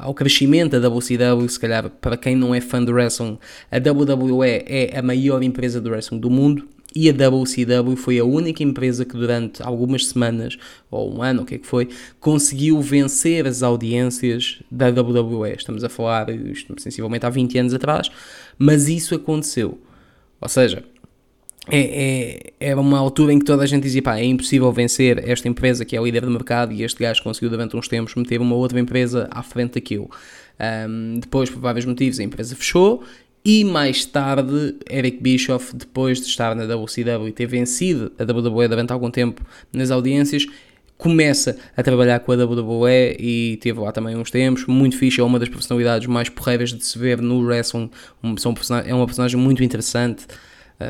ao 0.00 0.14
crescimento 0.14 0.80
da 0.80 0.88
WCW, 0.88 1.46
se 1.50 1.60
calhar 1.60 1.90
para 1.90 2.16
quem 2.16 2.34
não 2.34 2.54
é 2.54 2.62
fã 2.62 2.82
do 2.82 2.92
wrestling, 2.92 3.38
a 3.70 3.76
WWE 3.76 4.64
é 4.66 4.98
a 4.98 5.02
maior 5.02 5.42
empresa 5.42 5.78
do 5.82 5.90
wrestling 5.90 6.18
do 6.18 6.30
mundo, 6.30 6.66
e 6.94 7.08
a 7.08 7.12
WCW 7.12 7.96
foi 7.96 8.18
a 8.18 8.24
única 8.24 8.62
empresa 8.62 9.04
que 9.04 9.16
durante 9.16 9.62
algumas 9.62 10.06
semanas, 10.06 10.58
ou 10.90 11.16
um 11.16 11.22
ano, 11.22 11.42
o 11.42 11.46
que 11.46 11.54
é 11.54 11.58
que 11.58 11.66
foi, 11.66 11.88
conseguiu 12.18 12.80
vencer 12.80 13.46
as 13.46 13.62
audiências 13.62 14.60
da 14.70 14.88
WWE. 14.88 15.54
Estamos 15.56 15.84
a 15.84 15.88
falar, 15.88 16.30
isto, 16.30 16.74
sensivelmente 16.80 17.24
há 17.24 17.30
20 17.30 17.58
anos 17.58 17.74
atrás, 17.74 18.10
mas 18.58 18.88
isso 18.88 19.14
aconteceu. 19.14 19.78
Ou 20.40 20.48
seja, 20.48 20.82
é, 21.68 22.52
é, 22.60 22.70
é 22.70 22.76
uma 22.76 22.98
altura 22.98 23.32
em 23.32 23.38
que 23.38 23.44
toda 23.44 23.62
a 23.62 23.66
gente 23.66 23.84
dizia, 23.84 24.02
pá, 24.02 24.18
é 24.18 24.24
impossível 24.24 24.72
vencer 24.72 25.28
esta 25.28 25.48
empresa 25.48 25.84
que 25.84 25.94
é 25.94 26.00
o 26.00 26.04
líder 26.04 26.22
do 26.22 26.30
mercado 26.30 26.72
e 26.72 26.82
este 26.82 27.00
gajo 27.00 27.22
conseguiu 27.22 27.50
durante 27.50 27.76
uns 27.76 27.86
tempos 27.86 28.14
meter 28.16 28.40
uma 28.40 28.56
outra 28.56 28.80
empresa 28.80 29.28
à 29.30 29.42
frente 29.42 29.74
daquilo. 29.74 30.10
Um, 30.88 31.20
depois, 31.20 31.48
por 31.48 31.60
vários 31.60 31.84
motivos, 31.84 32.18
a 32.18 32.22
empresa 32.22 32.56
fechou 32.56 33.04
e 33.44 33.64
mais 33.64 34.04
tarde, 34.04 34.76
Eric 34.90 35.22
Bischoff, 35.22 35.74
depois 35.74 36.20
de 36.20 36.26
estar 36.26 36.54
na 36.54 36.64
WCW 36.64 37.28
e 37.28 37.32
ter 37.32 37.46
vencido 37.46 38.12
a 38.18 38.22
WWE 38.22 38.68
durante 38.68 38.92
algum 38.92 39.10
tempo 39.10 39.42
nas 39.72 39.90
audiências, 39.90 40.46
começa 40.98 41.56
a 41.74 41.82
trabalhar 41.82 42.20
com 42.20 42.32
a 42.32 42.36
WWE 42.36 43.16
e 43.18 43.58
teve 43.62 43.80
lá 43.80 43.90
também 43.90 44.14
uns 44.16 44.30
tempos, 44.30 44.66
muito 44.66 44.98
fixe, 44.98 45.20
é 45.20 45.24
uma 45.24 45.38
das 45.38 45.48
personalidades 45.48 46.06
mais 46.06 46.28
porreiras 46.28 46.74
de 46.74 46.84
se 46.84 46.98
ver 46.98 47.22
no 47.22 47.40
wrestling, 47.40 47.90
é 48.86 48.94
uma 48.94 49.06
personagem 49.06 49.40
muito 49.40 49.64
interessante, 49.64 50.26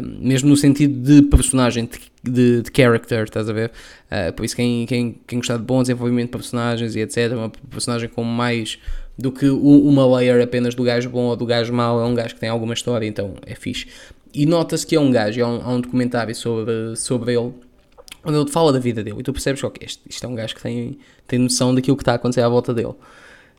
mesmo 0.01 0.49
no 0.49 0.57
sentido 0.57 1.03
de 1.03 1.23
personagem, 1.23 1.89
de, 2.23 2.31
de, 2.31 2.63
de 2.63 2.71
character, 2.75 3.25
estás 3.25 3.49
a 3.49 3.53
ver? 3.53 3.73
Uh, 4.11 4.33
por 4.33 4.45
isso 4.45 4.55
quem, 4.55 4.87
quem, 4.87 5.21
quem 5.27 5.39
gostar 5.39 5.57
de 5.57 5.65
bom 5.65 5.81
desenvolvimento 5.81 6.27
de 6.27 6.33
personagens 6.33 6.95
e 6.95 7.01
etc, 7.01 7.33
uma 7.33 7.51
personagem 7.71 8.09
com 8.09 8.23
mais 8.23 8.79
do 9.19 9.31
que 9.31 9.49
uma 9.51 10.07
layer 10.17 10.43
apenas 10.43 10.75
do 10.75 10.83
gajo 10.83 11.11
bom 11.11 11.25
ou 11.25 11.37
do 11.37 11.45
gajo 11.45 11.73
mau, 11.73 12.01
é 12.01 12.05
um 12.05 12.15
gajo 12.15 12.35
que 12.35 12.41
tem 12.41 12.49
alguma 12.49 12.73
história, 12.73 13.07
então 13.07 13.35
é 13.45 13.55
fixe. 13.55 13.87
E 14.33 14.47
nota-se 14.47 14.87
que 14.87 14.97
é 14.97 15.01
um 15.01 15.11
gajo, 15.11 15.45
há 15.45 15.49
um, 15.49 15.63
há 15.63 15.69
um 15.75 15.81
documentário 15.81 16.35
sobre, 16.35 16.97
sobre 16.97 17.33
ele, 17.33 17.53
onde 18.25 18.39
ele 18.39 18.51
fala 18.51 18.73
da 18.73 18.79
vida 18.79 19.03
dele, 19.03 19.21
e 19.21 19.23
tu 19.23 19.33
percebes 19.33 19.61
que 19.61 19.67
okay, 19.67 19.87
isto, 19.87 20.03
isto 20.09 20.25
é 20.25 20.29
um 20.29 20.35
gajo 20.35 20.55
que 20.55 20.63
tem, 20.63 20.99
tem 21.27 21.39
noção 21.39 21.75
daquilo 21.75 21.97
que 21.97 22.03
está 22.03 22.13
a 22.13 22.15
acontecer 22.15 22.41
à 22.41 22.49
volta 22.49 22.73
dele. 22.73 22.95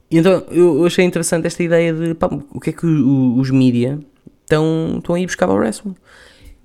Então 0.10 0.44
eu, 0.52 0.86
achei 0.86 1.06
interessante 1.06 1.48
esta 1.48 1.62
ideia 1.64 1.94
de 1.94 2.14
pá, 2.16 2.28
o 2.52 2.60
que 2.60 2.72
é 2.72 2.74
que 2.74 2.86
os, 2.86 3.40
os 3.40 3.50
mídia 3.50 4.00
estão, 4.52 4.98
estão 4.98 5.16
a 5.16 5.20
ir 5.20 5.26
buscar 5.26 5.50
ao 5.50 5.56
wrestling. 5.56 5.96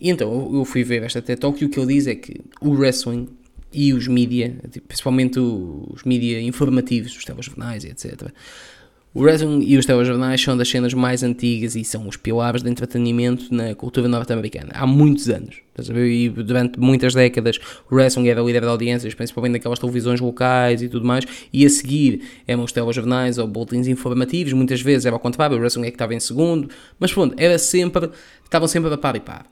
E 0.01 0.11
então 0.11 0.51
eu 0.55 0.65
fui 0.65 0.85
ver 0.85 1.03
esta 1.03 1.23
TED 1.23 1.41
Talk 1.41 1.63
e 1.63 1.67
o 1.67 1.71
que 1.71 1.79
ele 1.79 1.95
diz 1.95 2.07
é 2.07 2.15
que 2.15 2.41
o 2.61 2.71
wrestling 2.71 3.29
e 3.73 3.93
os 3.93 4.07
mídia, 4.09 4.57
tipo, 4.71 4.87
principalmente 4.87 5.39
os 5.39 6.03
mídia 6.05 6.41
informativos, 6.41 7.17
os 7.17 7.25
telejornais 7.25 7.85
etc. 7.85 8.31
O 9.17 9.23
wrestling 9.23 9.65
e 9.67 9.79
os 9.79 9.87
telejornais 9.87 10.43
são 10.43 10.55
das 10.55 10.69
cenas 10.69 10.93
mais 10.93 11.23
antigas 11.23 11.75
e 11.75 11.83
são 11.83 12.07
os 12.07 12.19
pilares 12.19 12.63
de 12.63 12.69
entretenimento 12.69 13.47
na 13.51 13.75
cultura 13.75 14.07
norte-americana. 14.07 14.73
Há 14.75 14.87
muitos 14.87 15.31
anos. 15.31 15.57
E 16.07 16.29
durante 16.29 16.79
muitas 16.79 17.15
décadas 17.15 17.59
o 17.91 17.95
wrestling 17.95 18.29
era 18.29 18.43
líder 18.43 18.61
de 18.61 18.67
audiências, 18.67 19.15
principalmente 19.15 19.53
naquelas 19.53 19.79
televisões 19.79 20.21
locais 20.21 20.83
e 20.83 20.89
tudo 20.91 21.07
mais. 21.07 21.25
E 21.51 21.65
a 21.65 21.71
seguir 21.71 22.29
eram 22.47 22.63
os 22.63 22.73
telejornais 22.73 23.39
ou 23.39 23.49
boletins 23.49 23.87
informativos. 23.87 24.53
Muitas 24.53 24.83
vezes 24.83 25.07
era 25.07 25.17
ao 25.17 25.21
contrário, 25.21 25.57
o 25.57 25.61
wrestling 25.61 25.87
é 25.87 25.91
que 25.91 25.95
estava 25.95 26.15
em 26.15 26.21
segundo. 26.21 26.69
Mas 27.01 27.11
pronto, 27.11 27.35
era 27.39 27.59
sempre, 27.59 28.11
estavam 28.45 28.69
sempre 28.69 28.93
a 28.93 28.99
par 28.99 29.17
e 29.17 29.21
par. 29.21 29.47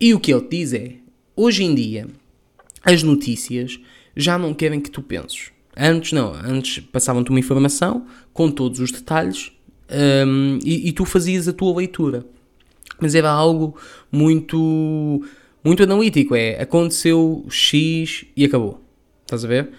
E 0.00 0.14
o 0.14 0.18
que 0.18 0.34
ele 0.34 0.48
diz 0.50 0.72
é, 0.72 0.94
hoje 1.36 1.62
em 1.62 1.76
dia, 1.76 2.08
as 2.82 3.04
notícias 3.04 3.78
já 4.16 4.36
não 4.36 4.52
querem 4.52 4.80
que 4.80 4.90
tu 4.90 5.00
penses 5.00 5.54
Antes 5.76 6.12
não, 6.12 6.32
antes 6.32 6.78
passavam-te 6.78 7.30
uma 7.30 7.38
informação 7.38 8.06
com 8.32 8.50
todos 8.50 8.80
os 8.80 8.90
detalhes 8.90 9.52
um, 10.26 10.58
e, 10.64 10.88
e, 10.88 10.92
tu 10.92 11.04
fazias 11.04 11.46
a 11.46 11.52
tua 11.52 11.76
leitura. 11.76 12.24
Mas 12.98 13.14
era 13.14 13.30
algo 13.30 13.78
muito, 14.10 15.22
muito 15.62 15.82
analítico, 15.82 16.34
é 16.34 16.60
aconteceu 16.60 17.44
X 17.50 18.24
e 18.34 18.44
acabou. 18.44 18.80
Estás 19.24 19.44
a 19.44 19.48
ver? 19.48 19.70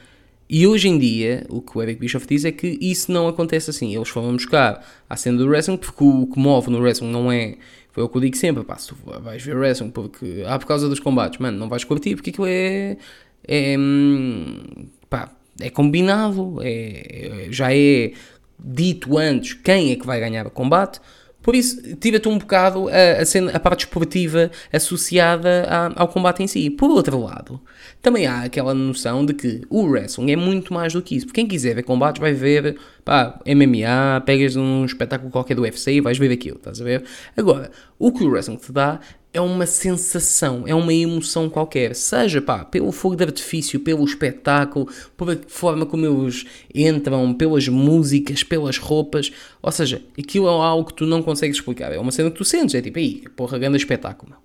E 0.49 0.65
hoje 0.65 0.87
em 0.87 0.97
dia, 0.97 1.45
o 1.49 1.61
que 1.61 1.77
o 1.77 1.81
Eric 1.81 1.99
Bischoff 1.99 2.25
diz 2.25 2.45
é 2.45 2.51
que 2.51 2.77
isso 2.79 3.11
não 3.11 3.27
acontece 3.27 3.69
assim. 3.69 3.93
Eles 3.93 4.07
foram 4.07 4.33
buscar 4.33 4.85
a 5.09 5.15
cena 5.17 5.37
do 5.37 5.47
wrestling, 5.47 5.77
porque 5.77 6.03
o 6.03 6.27
que 6.27 6.39
move 6.39 6.69
no 6.69 6.79
wrestling 6.79 7.11
não 7.11 7.31
é. 7.31 7.55
Foi 7.91 8.03
o 8.03 8.09
que 8.09 8.17
eu 8.17 8.21
digo 8.21 8.37
sempre, 8.37 8.63
pá, 8.63 8.77
se 8.77 8.89
tu 8.89 8.97
vais 9.21 9.43
ver 9.43 9.57
wrestling 9.57 9.89
porque. 9.89 10.43
Ah, 10.45 10.57
por 10.57 10.65
causa 10.67 10.87
dos 10.87 10.99
combates, 10.99 11.39
mano, 11.39 11.57
não 11.57 11.67
vais 11.67 11.83
curtir 11.83 12.15
porque 12.15 12.29
aquilo 12.29 12.47
é. 12.47 12.97
É. 13.45 13.75
Hum, 13.77 14.87
pá, 15.09 15.31
é 15.59 15.69
combinado, 15.69 16.57
é, 16.61 17.47
já 17.49 17.73
é 17.73 18.11
dito 18.59 19.17
antes 19.17 19.53
quem 19.53 19.91
é 19.91 19.95
que 19.95 20.05
vai 20.05 20.19
ganhar 20.19 20.45
o 20.47 20.51
combate. 20.51 20.99
Por 21.41 21.55
isso, 21.55 21.95
tira-te 21.95 22.27
um 22.27 22.37
bocado 22.37 22.89
a, 22.89 23.21
a, 23.21 23.25
cena, 23.25 23.51
a 23.53 23.59
parte 23.59 23.85
esportiva 23.85 24.51
associada 24.71 25.65
a, 25.69 26.01
ao 26.01 26.09
combate 26.09 26.43
em 26.43 26.47
si. 26.47 26.69
Por 26.69 26.89
outro 26.89 27.23
lado, 27.23 27.61
também 28.01 28.27
há 28.27 28.41
aquela 28.41 28.73
noção 28.73 29.25
de 29.25 29.33
que 29.33 29.61
o 29.69 29.83
wrestling 29.85 30.31
é 30.31 30.35
muito 30.35 30.73
mais 30.73 30.91
do 30.91 31.01
que 31.01 31.15
isso. 31.15 31.27
Quem 31.27 31.47
quiser 31.47 31.75
ver 31.75 31.83
combates 31.83 32.19
vai 32.19 32.33
ver 32.33 32.77
pá, 33.07 33.39
MMA, 33.45 34.21
pegas 34.25 34.57
um 34.57 34.83
espetáculo 34.83 35.31
qualquer 35.31 35.55
do 35.55 35.61
UFC 35.61 35.93
e 35.93 36.01
vais 36.01 36.17
ver 36.17 36.29
aquilo, 36.29 36.57
estás 36.57 36.81
a 36.81 36.83
ver? 36.83 37.05
Agora, 37.37 37.71
o 37.97 38.11
que 38.11 38.21
o 38.21 38.29
wrestling 38.29 38.57
te 38.57 38.69
dá 38.69 38.99
é 39.33 39.39
uma 39.39 39.65
sensação, 39.65 40.65
é 40.67 40.75
uma 40.75 40.93
emoção 40.93 41.49
qualquer, 41.49 41.95
seja 41.95 42.41
pá, 42.41 42.65
pelo 42.65 42.91
fogo 42.91 43.15
de 43.15 43.23
artifício, 43.23 43.79
pelo 43.79 44.03
espetáculo, 44.03 44.89
pela 45.15 45.39
forma 45.47 45.85
como 45.85 46.05
eles 46.05 46.43
entram, 46.75 47.33
pelas 47.33 47.69
músicas, 47.69 48.43
pelas 48.43 48.77
roupas, 48.77 49.31
ou 49.61 49.71
seja, 49.71 50.01
aquilo 50.19 50.45
é 50.45 50.49
algo 50.49 50.89
que 50.89 50.93
tu 50.93 51.05
não 51.05 51.23
consegues 51.23 51.55
explicar, 51.55 51.93
é 51.93 51.97
uma 51.97 52.11
cena 52.11 52.29
que 52.29 52.37
tu 52.37 52.43
sentes, 52.43 52.75
é 52.75 52.81
tipo, 52.81 52.99
aí, 52.99 53.23
porra, 53.37 53.57
grande 53.57 53.77
espetáculo, 53.77 54.35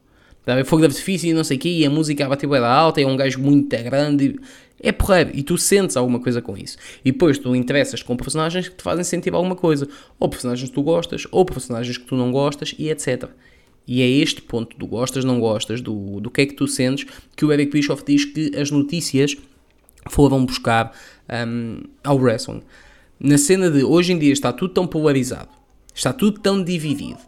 meu. 0.47 0.65
fogo 0.65 0.83
de 0.83 0.89
artifício 0.89 1.29
e 1.29 1.33
não 1.33 1.45
sei 1.45 1.57
o 1.57 1.61
quê, 1.61 1.69
e 1.69 1.87
a 1.87 1.91
música 1.91 2.25
a 2.25 2.29
bater 2.29 2.49
bem 2.49 2.61
alta, 2.61 3.01
é 3.01 3.07
um 3.07 3.17
gajo 3.17 3.41
muito 3.41 3.69
grande, 3.77 4.39
é 4.81 4.91
porreiro, 4.91 5.31
e 5.35 5.43
tu 5.43 5.57
sentes 5.57 5.97
alguma 5.97 6.19
coisa 6.19 6.43
com 6.43 6.57
isso. 6.57 6.77
E 7.05 7.13
depois 7.13 7.39
tu 7.39 7.55
interessas 7.55 8.03
com 8.03 8.17
personagens 8.17 8.69
que 8.69 8.75
te 8.75 8.83
fazem 8.83 9.05
sentir 9.05 9.33
alguma 9.33 9.55
coisa, 9.55 9.89
ou 10.19 10.29
personagens 10.29 10.69
que 10.69 10.75
tu 10.75 10.83
gostas, 10.83 11.27
ou 11.31 11.45
personagens 11.45 11.97
que 11.97 12.05
tu 12.05 12.17
não 12.17 12.33
gostas, 12.33 12.75
e 12.79 12.91
etc. 12.91 13.29
E 13.87 14.03
é 14.03 14.09
este 14.09 14.43
ponto 14.43 14.77
do 14.77 14.87
gostas, 14.87 15.25
não 15.25 15.41
gostas, 15.41 15.81
do, 15.81 16.21
do 16.21 16.31
que 16.31 16.41
é 16.43 16.47
que 16.47 16.55
tu 16.55 16.67
sentes, 16.67 17.07
que 17.37 17.45
o 17.45 17.53
Eric 17.53 17.73
Bischoff 17.73 18.05
diz 18.05 18.25
que 18.25 18.53
as 18.57 18.71
notícias 18.71 19.37
foram 20.11 20.45
buscar 20.45 20.93
um, 21.47 21.83
ao 22.03 22.17
wrestling. 22.17 22.63
Na 23.19 23.39
cena 23.39 23.71
de 23.71 23.85
hoje 23.85 24.13
em 24.13 24.19
dia 24.19 24.33
está 24.33 24.53
tudo 24.53 24.75
tão 24.75 24.87
polarizado, 24.87 25.51
está 25.95 26.13
tudo 26.13 26.41
tão 26.41 26.63
dividido, 26.63 27.21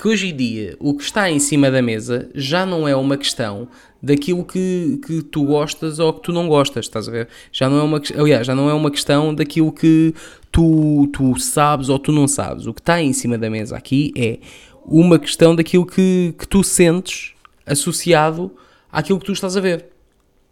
que 0.00 0.08
hoje 0.08 0.28
em 0.28 0.36
dia 0.36 0.76
o 0.80 0.94
que 0.94 1.02
está 1.02 1.30
em 1.30 1.38
cima 1.38 1.70
da 1.70 1.82
mesa 1.82 2.30
já 2.34 2.64
não 2.64 2.88
é 2.88 2.96
uma 2.96 3.18
questão 3.18 3.68
daquilo 4.02 4.42
que, 4.46 4.98
que 5.06 5.22
tu 5.22 5.44
gostas 5.44 5.98
ou 5.98 6.14
que 6.14 6.22
tu 6.22 6.32
não 6.32 6.48
gostas, 6.48 6.86
estás 6.86 7.06
a 7.06 7.10
ver? 7.10 7.28
Já 7.52 7.68
não 7.68 7.78
é 7.78 7.82
uma, 7.82 8.00
aliás, 8.16 8.46
já 8.46 8.54
não 8.54 8.70
é 8.70 8.72
uma 8.72 8.90
questão 8.90 9.34
daquilo 9.34 9.70
que 9.70 10.14
tu, 10.50 11.06
tu 11.12 11.38
sabes 11.38 11.90
ou 11.90 11.98
tu 11.98 12.12
não 12.12 12.26
sabes. 12.26 12.66
O 12.66 12.72
que 12.72 12.80
está 12.80 13.02
em 13.02 13.12
cima 13.12 13.36
da 13.36 13.50
mesa 13.50 13.76
aqui 13.76 14.10
é 14.16 14.38
uma 14.86 15.18
questão 15.18 15.54
daquilo 15.54 15.84
que, 15.84 16.34
que 16.38 16.48
tu 16.48 16.64
sentes 16.64 17.34
associado 17.66 18.50
àquilo 18.90 19.18
que 19.20 19.26
tu 19.26 19.32
estás 19.32 19.54
a 19.54 19.60
ver. 19.60 19.84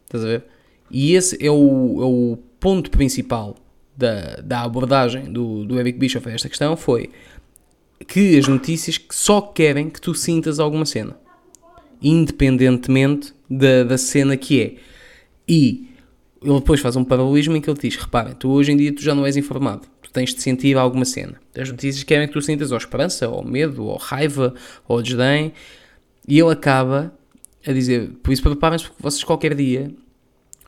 Estás 0.05 0.25
a 0.25 0.29
ver? 0.29 0.45
E 0.91 1.15
esse 1.15 1.43
é 1.43 1.51
o, 1.51 1.55
é 1.55 2.05
o 2.05 2.39
ponto 2.61 2.91
principal 2.91 3.57
da, 3.97 4.37
da 4.43 4.61
abordagem 4.61 5.33
do, 5.33 5.65
do 5.65 5.81
Eric 5.81 5.99
Bischoff 5.99 6.29
a 6.29 6.33
esta 6.33 6.51
questão 6.51 6.77
foi 6.77 7.11
que 8.07 8.39
as 8.39 8.47
notícias 8.47 9.01
só 9.11 9.41
querem 9.41 9.91
que 9.91 10.01
tu 10.01 10.15
sintas 10.15 10.59
alguma 10.59 10.87
cena. 10.87 11.17
Independentemente 12.01 13.35
da, 13.51 13.85
da 13.85 13.99
cena 13.99 14.37
que 14.37 14.63
é. 14.63 14.75
E 15.49 15.89
ele 16.43 16.55
depois 16.61 16.81
faz 16.81 16.95
um 16.95 17.05
paralelismo 17.05 17.57
em 17.57 17.61
que 17.61 17.69
ele 17.69 17.79
diz, 17.81 17.97
repara, 17.97 18.35
tu 18.35 18.51
hoje 18.51 18.73
em 18.73 18.77
dia 18.77 18.95
tu 18.95 19.03
já 19.03 19.15
não 19.15 19.27
és 19.27 19.37
informado 19.37 19.83
tu 20.09 20.13
tens 20.13 20.35
de 20.35 20.41
sentir 20.41 20.77
alguma 20.77 21.05
cena. 21.05 21.35
As 21.57 21.71
notícias 21.71 22.03
querem 22.03 22.27
que 22.27 22.33
tu 22.33 22.41
sintas 22.41 22.73
ou 22.73 22.79
esperança, 22.79 23.29
ou 23.29 23.45
medo, 23.45 23.85
ou 23.85 23.97
raiva, 23.97 24.55
ou 24.87 25.03
desdém. 25.03 25.53
E 26.27 26.39
ele 26.39 26.51
acaba 26.51 27.13
a 27.67 27.73
dizer: 27.73 28.11
Por 28.23 28.33
isso, 28.33 28.43
preparem-se, 28.43 28.87
porque 28.87 29.03
vocês 29.03 29.23
qualquer 29.23 29.55
dia 29.55 29.93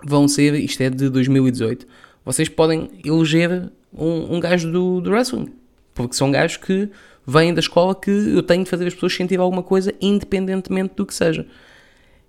vão 0.04 0.28
ser, 0.28 0.54
isto 0.54 0.80
é 0.82 0.90
de 0.90 1.08
2018, 1.08 1.86
vocês 2.24 2.48
podem 2.48 2.90
eleger 3.04 3.70
um, 3.92 4.36
um 4.36 4.40
gajo 4.40 4.70
do, 4.70 5.00
do 5.00 5.10
wrestling. 5.10 5.52
Porque 5.94 6.14
são 6.14 6.30
gajos 6.30 6.58
que 6.58 6.88
vêm 7.26 7.54
da 7.54 7.60
escola 7.60 7.94
que 7.94 8.10
eu 8.10 8.42
tenho 8.42 8.64
de 8.64 8.70
fazer 8.70 8.86
as 8.86 8.94
pessoas 8.94 9.14
sentir 9.14 9.38
alguma 9.38 9.62
coisa, 9.62 9.94
independentemente 10.00 10.94
do 10.96 11.06
que 11.06 11.14
seja. 11.14 11.46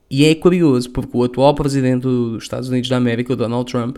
E 0.09 0.25
é 0.25 0.35
curioso, 0.35 0.89
porque 0.89 1.15
o 1.15 1.23
atual 1.23 1.55
presidente 1.55 2.01
dos 2.01 2.43
Estados 2.43 2.69
Unidos 2.69 2.89
da 2.89 2.97
América, 2.97 3.33
o 3.33 3.35
Donald 3.35 3.71
Trump, 3.71 3.97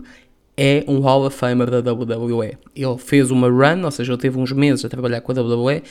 é 0.56 0.84
um 0.86 1.00
Hall 1.00 1.26
of 1.26 1.36
Famer 1.36 1.68
da 1.82 1.92
WWE. 1.92 2.56
Ele 2.76 2.98
fez 2.98 3.30
uma 3.30 3.48
run, 3.48 3.84
ou 3.84 3.90
seja, 3.90 4.12
ele 4.12 4.20
teve 4.20 4.38
uns 4.38 4.52
meses 4.52 4.84
a 4.84 4.88
trabalhar 4.88 5.20
com 5.20 5.32
a 5.32 5.34
WWE 5.34 5.82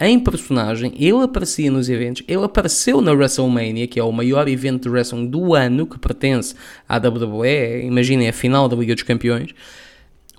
em 0.00 0.18
personagem, 0.18 0.92
ele 0.96 1.22
aparecia 1.22 1.70
nos 1.70 1.88
eventos, 1.88 2.22
ele 2.26 2.42
apareceu 2.42 3.00
na 3.00 3.12
WrestleMania, 3.12 3.86
que 3.86 4.00
é 4.00 4.04
o 4.04 4.10
maior 4.10 4.48
evento 4.48 4.84
de 4.84 4.88
wrestling 4.88 5.26
do 5.26 5.54
ano, 5.54 5.86
que 5.86 5.98
pertence 5.98 6.54
à 6.88 6.96
WWE, 6.96 7.84
imaginem 7.84 8.28
a 8.28 8.32
final 8.32 8.68
da 8.68 8.76
Liga 8.76 8.94
dos 8.94 9.02
Campeões. 9.02 9.50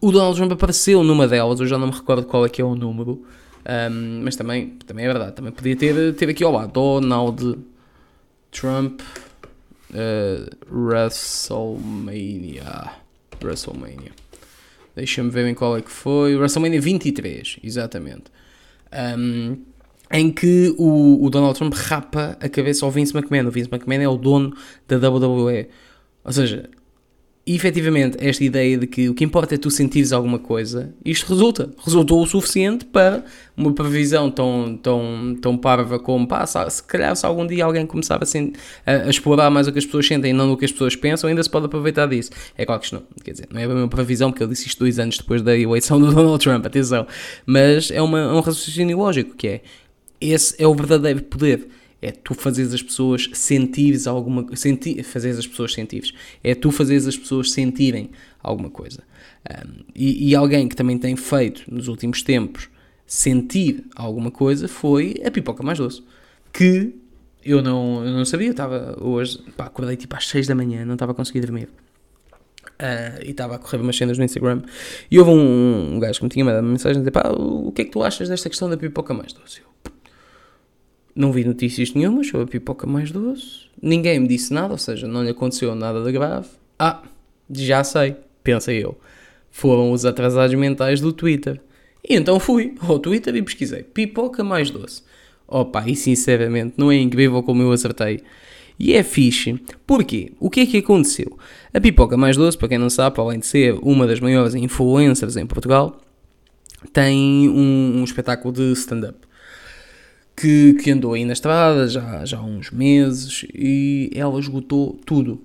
O 0.01 0.11
Donald 0.11 0.35
Trump 0.35 0.51
apareceu 0.51 1.03
numa 1.03 1.27
delas, 1.27 1.59
eu 1.59 1.67
já 1.67 1.77
não 1.77 1.87
me 1.87 1.93
recordo 1.93 2.25
qual 2.25 2.45
é 2.45 2.49
que 2.49 2.61
é 2.61 2.65
o 2.65 2.75
número, 2.75 3.23
um, 3.65 4.21
mas 4.23 4.35
também, 4.35 4.77
também 4.85 5.05
é 5.05 5.07
verdade, 5.07 5.33
também 5.33 5.51
podia 5.51 5.75
ter, 5.75 6.13
ter 6.15 6.29
aqui 6.29 6.43
ao 6.43 6.51
lado, 6.51 6.73
Donald 6.73 7.59
Trump 8.51 9.01
uh, 9.91 10.49
WrestleMania. 10.69 12.91
WrestleMania. 13.41 14.11
Deixa-me 14.95 15.29
ver 15.29 15.47
em 15.47 15.53
qual 15.53 15.77
é 15.77 15.81
que 15.81 15.91
foi. 15.91 16.35
WrestleMania 16.35 16.81
23, 16.81 17.59
exatamente. 17.63 18.25
Um, 19.17 19.57
em 20.11 20.31
que 20.31 20.75
o, 20.77 21.25
o, 21.25 21.29
Donald 21.31 21.57
Trump 21.57 21.73
rapa 21.73 22.37
a 22.39 22.47
cabeça 22.47 22.85
ao 22.85 22.91
Vince 22.91 23.17
McMahon. 23.17 23.47
O 23.47 23.51
Vince 23.51 23.69
McMahon 23.71 24.01
é 24.01 24.07
o 24.07 24.15
dono 24.15 24.55
da 24.87 24.97
WWE. 24.97 25.67
Ou 26.23 26.31
seja, 26.31 26.69
e 27.45 27.55
efetivamente, 27.55 28.17
esta 28.21 28.41
ideia 28.41 28.77
de 28.77 28.87
que 28.87 29.09
o 29.09 29.13
que 29.13 29.21
importa 29.21 29.55
é 29.55 29.57
tu 29.57 29.69
sentires 29.69 30.13
alguma 30.13 30.39
coisa, 30.39 30.93
isto 31.03 31.27
resulta. 31.27 31.69
Resultou 31.83 32.23
o 32.23 32.25
suficiente 32.25 32.85
para 32.85 33.25
uma 33.57 33.73
previsão 33.73 34.31
tão, 34.31 34.79
tão, 34.81 35.37
tão 35.41 35.57
parva 35.57 35.99
como, 35.99 36.25
pá, 36.25 36.45
se 36.45 36.81
calhar 36.83 37.13
se 37.17 37.25
algum 37.25 37.45
dia 37.45 37.65
alguém 37.65 37.85
começar 37.85 38.15
a, 38.15 38.25
a, 38.89 38.95
a, 39.07 39.09
explorar 39.09 39.49
mais 39.49 39.67
o 39.67 39.73
que 39.73 39.79
as 39.79 39.85
pessoas 39.85 40.07
sentem 40.07 40.31
e 40.31 40.33
não 40.33 40.53
o 40.53 40.55
que 40.55 40.63
as 40.63 40.71
pessoas 40.71 40.95
pensam, 40.95 41.29
ainda 41.29 41.43
se 41.43 41.49
pode 41.49 41.65
aproveitar 41.65 42.07
disso. 42.07 42.31
É 42.57 42.65
claro 42.65 42.79
que 42.79 42.85
isto 42.85 42.95
não, 42.95 43.03
quer 43.21 43.31
dizer, 43.31 43.49
não 43.51 43.59
é 43.59 43.67
uma 43.67 43.89
previsão, 43.89 44.31
porque 44.31 44.41
ele 44.41 44.51
disse 44.51 44.69
isto 44.69 44.79
dois 44.79 44.97
anos 44.97 45.17
depois 45.17 45.41
da 45.41 45.57
eleição 45.57 45.99
do 45.99 46.11
Donald 46.15 46.41
Trump, 46.41 46.65
atenção. 46.65 47.05
Mas 47.45 47.91
é 47.91 48.01
uma, 48.01 48.19
é 48.19 48.33
um 48.33 48.39
raciocínio 48.39 48.97
lógico, 48.97 49.35
que 49.35 49.47
é, 49.49 49.61
esse 50.21 50.55
é 50.57 50.65
o 50.65 50.73
verdadeiro 50.73 51.21
poder 51.23 51.67
é 52.03 52.11
tu 52.11 52.33
fazeres 52.33 52.73
as 52.73 52.81
pessoas 52.81 53.29
sentires 53.33 54.07
alguma 54.07 54.55
senti, 54.55 55.01
fazeres 55.03 55.39
as 55.39 55.47
pessoas 55.47 55.73
sentires 55.73 56.13
é 56.43 56.53
tu 56.53 56.71
fazeres 56.71 57.07
as 57.07 57.17
pessoas 57.17 57.51
sentirem 57.51 58.09
alguma 58.41 58.69
coisa 58.69 59.03
um, 59.49 59.83
e, 59.95 60.29
e, 60.29 60.35
alguém 60.35 60.67
que 60.67 60.75
também 60.75 60.97
tem 60.97 61.15
feito 61.15 61.63
nos 61.67 61.87
últimos 61.87 62.21
tempos 62.21 62.69
sentir 63.05 63.83
alguma 63.95 64.31
coisa 64.31 64.67
foi 64.67 65.15
a 65.25 65.31
pipoca 65.31 65.63
mais 65.63 65.77
doce 65.77 66.03
que 66.51 66.93
eu 67.45 67.61
não, 67.61 68.05
eu 68.05 68.11
não 68.11 68.25
sabia, 68.25 68.51
estava 68.51 68.97
hoje, 69.01 69.39
pá, 69.57 69.65
acordei 69.65 69.97
tipo 69.97 70.15
às 70.15 70.27
6 70.27 70.47
da 70.47 70.55
manhã, 70.55 70.85
não 70.85 70.93
estava 70.93 71.11
a 71.11 71.15
conseguir 71.15 71.41
dormir. 71.41 71.67
Uh, 72.73 73.21
e 73.23 73.31
estava 73.31 73.55
a 73.55 73.59
correr 73.59 73.81
umas 73.81 73.95
cenas 73.95 74.17
no 74.17 74.23
Instagram 74.23 74.61
e 75.11 75.19
houve 75.19 75.31
um, 75.31 75.95
um 75.95 75.99
gajo 75.99 76.19
que 76.19 76.23
me 76.25 76.29
tinha 76.29 76.43
mandado 76.43 76.63
uma 76.63 76.71
mensagem 76.71 76.97
a 76.97 76.99
dizer, 76.99 77.11
pá, 77.11 77.29
o 77.29 77.71
que 77.71 77.83
é 77.83 77.85
que 77.85 77.91
tu 77.91 78.01
achas 78.01 78.29
desta 78.29 78.49
questão 78.49 78.69
da 78.69 78.77
pipoca 78.77 79.13
mais 79.13 79.31
doce? 79.31 79.61
Eu, 79.61 79.92
não 81.15 81.31
vi 81.31 81.43
notícias 81.43 81.93
nenhumas 81.93 82.27
sobre 82.27 82.45
a 82.45 82.47
pipoca 82.47 82.87
mais 82.87 83.11
doce. 83.11 83.67
Ninguém 83.81 84.19
me 84.19 84.27
disse 84.27 84.53
nada, 84.53 84.73
ou 84.73 84.77
seja, 84.77 85.07
não 85.07 85.23
lhe 85.23 85.29
aconteceu 85.29 85.73
nada 85.75 86.03
de 86.03 86.11
grave. 86.11 86.47
Ah, 86.79 87.03
Já 87.49 87.83
sei, 87.83 88.15
pensei 88.43 88.83
eu. 88.83 88.97
Foram 89.51 89.91
os 89.91 90.05
atrasados 90.05 90.55
mentais 90.55 90.99
do 90.99 91.13
Twitter. 91.13 91.61
E 92.07 92.15
então 92.15 92.39
fui 92.39 92.73
ao 92.79 92.99
Twitter 92.99 93.35
e 93.35 93.41
pesquisei 93.41 93.83
pipoca 93.83 94.43
mais 94.43 94.69
doce. 94.69 95.03
Opa, 95.47 95.83
e 95.87 95.95
sinceramente, 95.95 96.73
não 96.77 96.91
é 96.91 96.95
incrível 96.95 97.43
como 97.43 97.61
eu 97.61 97.71
acertei. 97.71 98.21
E 98.79 98.93
é 98.93 99.03
fixe. 99.03 99.59
Porquê? 99.85 100.31
O 100.39 100.49
que 100.49 100.61
é 100.61 100.65
que 100.65 100.77
aconteceu? 100.77 101.37
A 101.73 101.79
Pipoca 101.79 102.17
Mais 102.17 102.35
Doce, 102.35 102.57
para 102.57 102.69
quem 102.69 102.77
não 102.77 102.89
sabe, 102.89 103.19
além 103.19 103.39
de 103.39 103.45
ser 103.45 103.75
uma 103.81 104.07
das 104.07 104.19
maiores 104.19 104.55
influencers 104.55 105.37
em 105.37 105.45
Portugal, 105.45 106.01
tem 106.91 107.47
um, 107.49 107.99
um 107.99 108.03
espetáculo 108.03 108.53
de 108.53 108.71
stand-up. 108.73 109.17
Que, 110.35 110.73
que, 110.73 110.91
andou 110.91 111.13
aí 111.13 111.25
na 111.25 111.33
estrada 111.33 111.87
já, 111.87 112.25
já 112.25 112.39
há 112.39 112.43
uns 112.43 112.71
meses 112.71 113.45
e 113.53 114.09
ela 114.15 114.39
esgotou 114.39 114.99
tudo. 115.05 115.41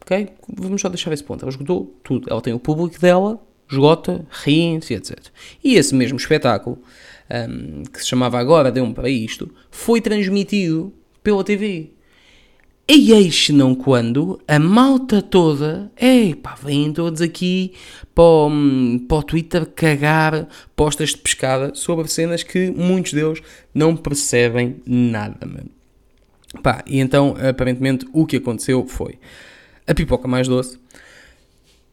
Ok? 0.00 0.28
Vamos 0.56 0.80
só 0.80 0.88
deixar 0.88 1.12
esse 1.12 1.22
ponto. 1.22 1.42
Ela 1.42 1.50
esgotou 1.50 1.94
tudo. 2.02 2.26
Ela 2.30 2.40
tem 2.40 2.54
o 2.54 2.58
público 2.58 2.98
dela, 2.98 3.38
esgota, 3.70 4.26
ri-se, 4.30 4.94
etc. 4.94 5.18
E 5.62 5.74
esse 5.74 5.94
mesmo 5.94 6.16
espetáculo, 6.16 6.78
um, 7.30 7.82
que 7.82 8.00
se 8.00 8.08
chamava 8.08 8.38
Agora 8.38 8.72
Deu-me 8.72 8.94
para 8.94 9.10
Isto, 9.10 9.50
foi 9.70 10.00
transmitido 10.00 10.92
pela 11.22 11.44
TV. 11.44 11.92
E 12.90 13.12
eis 13.12 13.50
não 13.50 13.74
quando 13.74 14.40
a 14.48 14.58
malta 14.58 15.20
toda, 15.20 15.92
ei 15.94 16.34
pá, 16.34 16.54
vêm 16.54 16.90
todos 16.90 17.20
aqui 17.20 17.74
para 18.14 18.24
o, 18.24 18.50
para 19.06 19.16
o 19.18 19.22
Twitter 19.22 19.66
cagar 19.66 20.48
postas 20.74 21.10
de 21.10 21.18
pescada 21.18 21.74
sobre 21.74 22.08
cenas 22.08 22.42
que 22.42 22.70
muitos 22.70 23.12
deles 23.12 23.42
não 23.74 23.94
percebem 23.94 24.76
nada, 24.86 25.46
mano. 25.46 25.68
Pá, 26.62 26.82
e 26.86 26.98
então 26.98 27.36
aparentemente 27.46 28.06
o 28.10 28.24
que 28.24 28.36
aconteceu 28.36 28.86
foi 28.86 29.18
a 29.86 29.92
pipoca 29.92 30.26
mais 30.26 30.48
doce, 30.48 30.78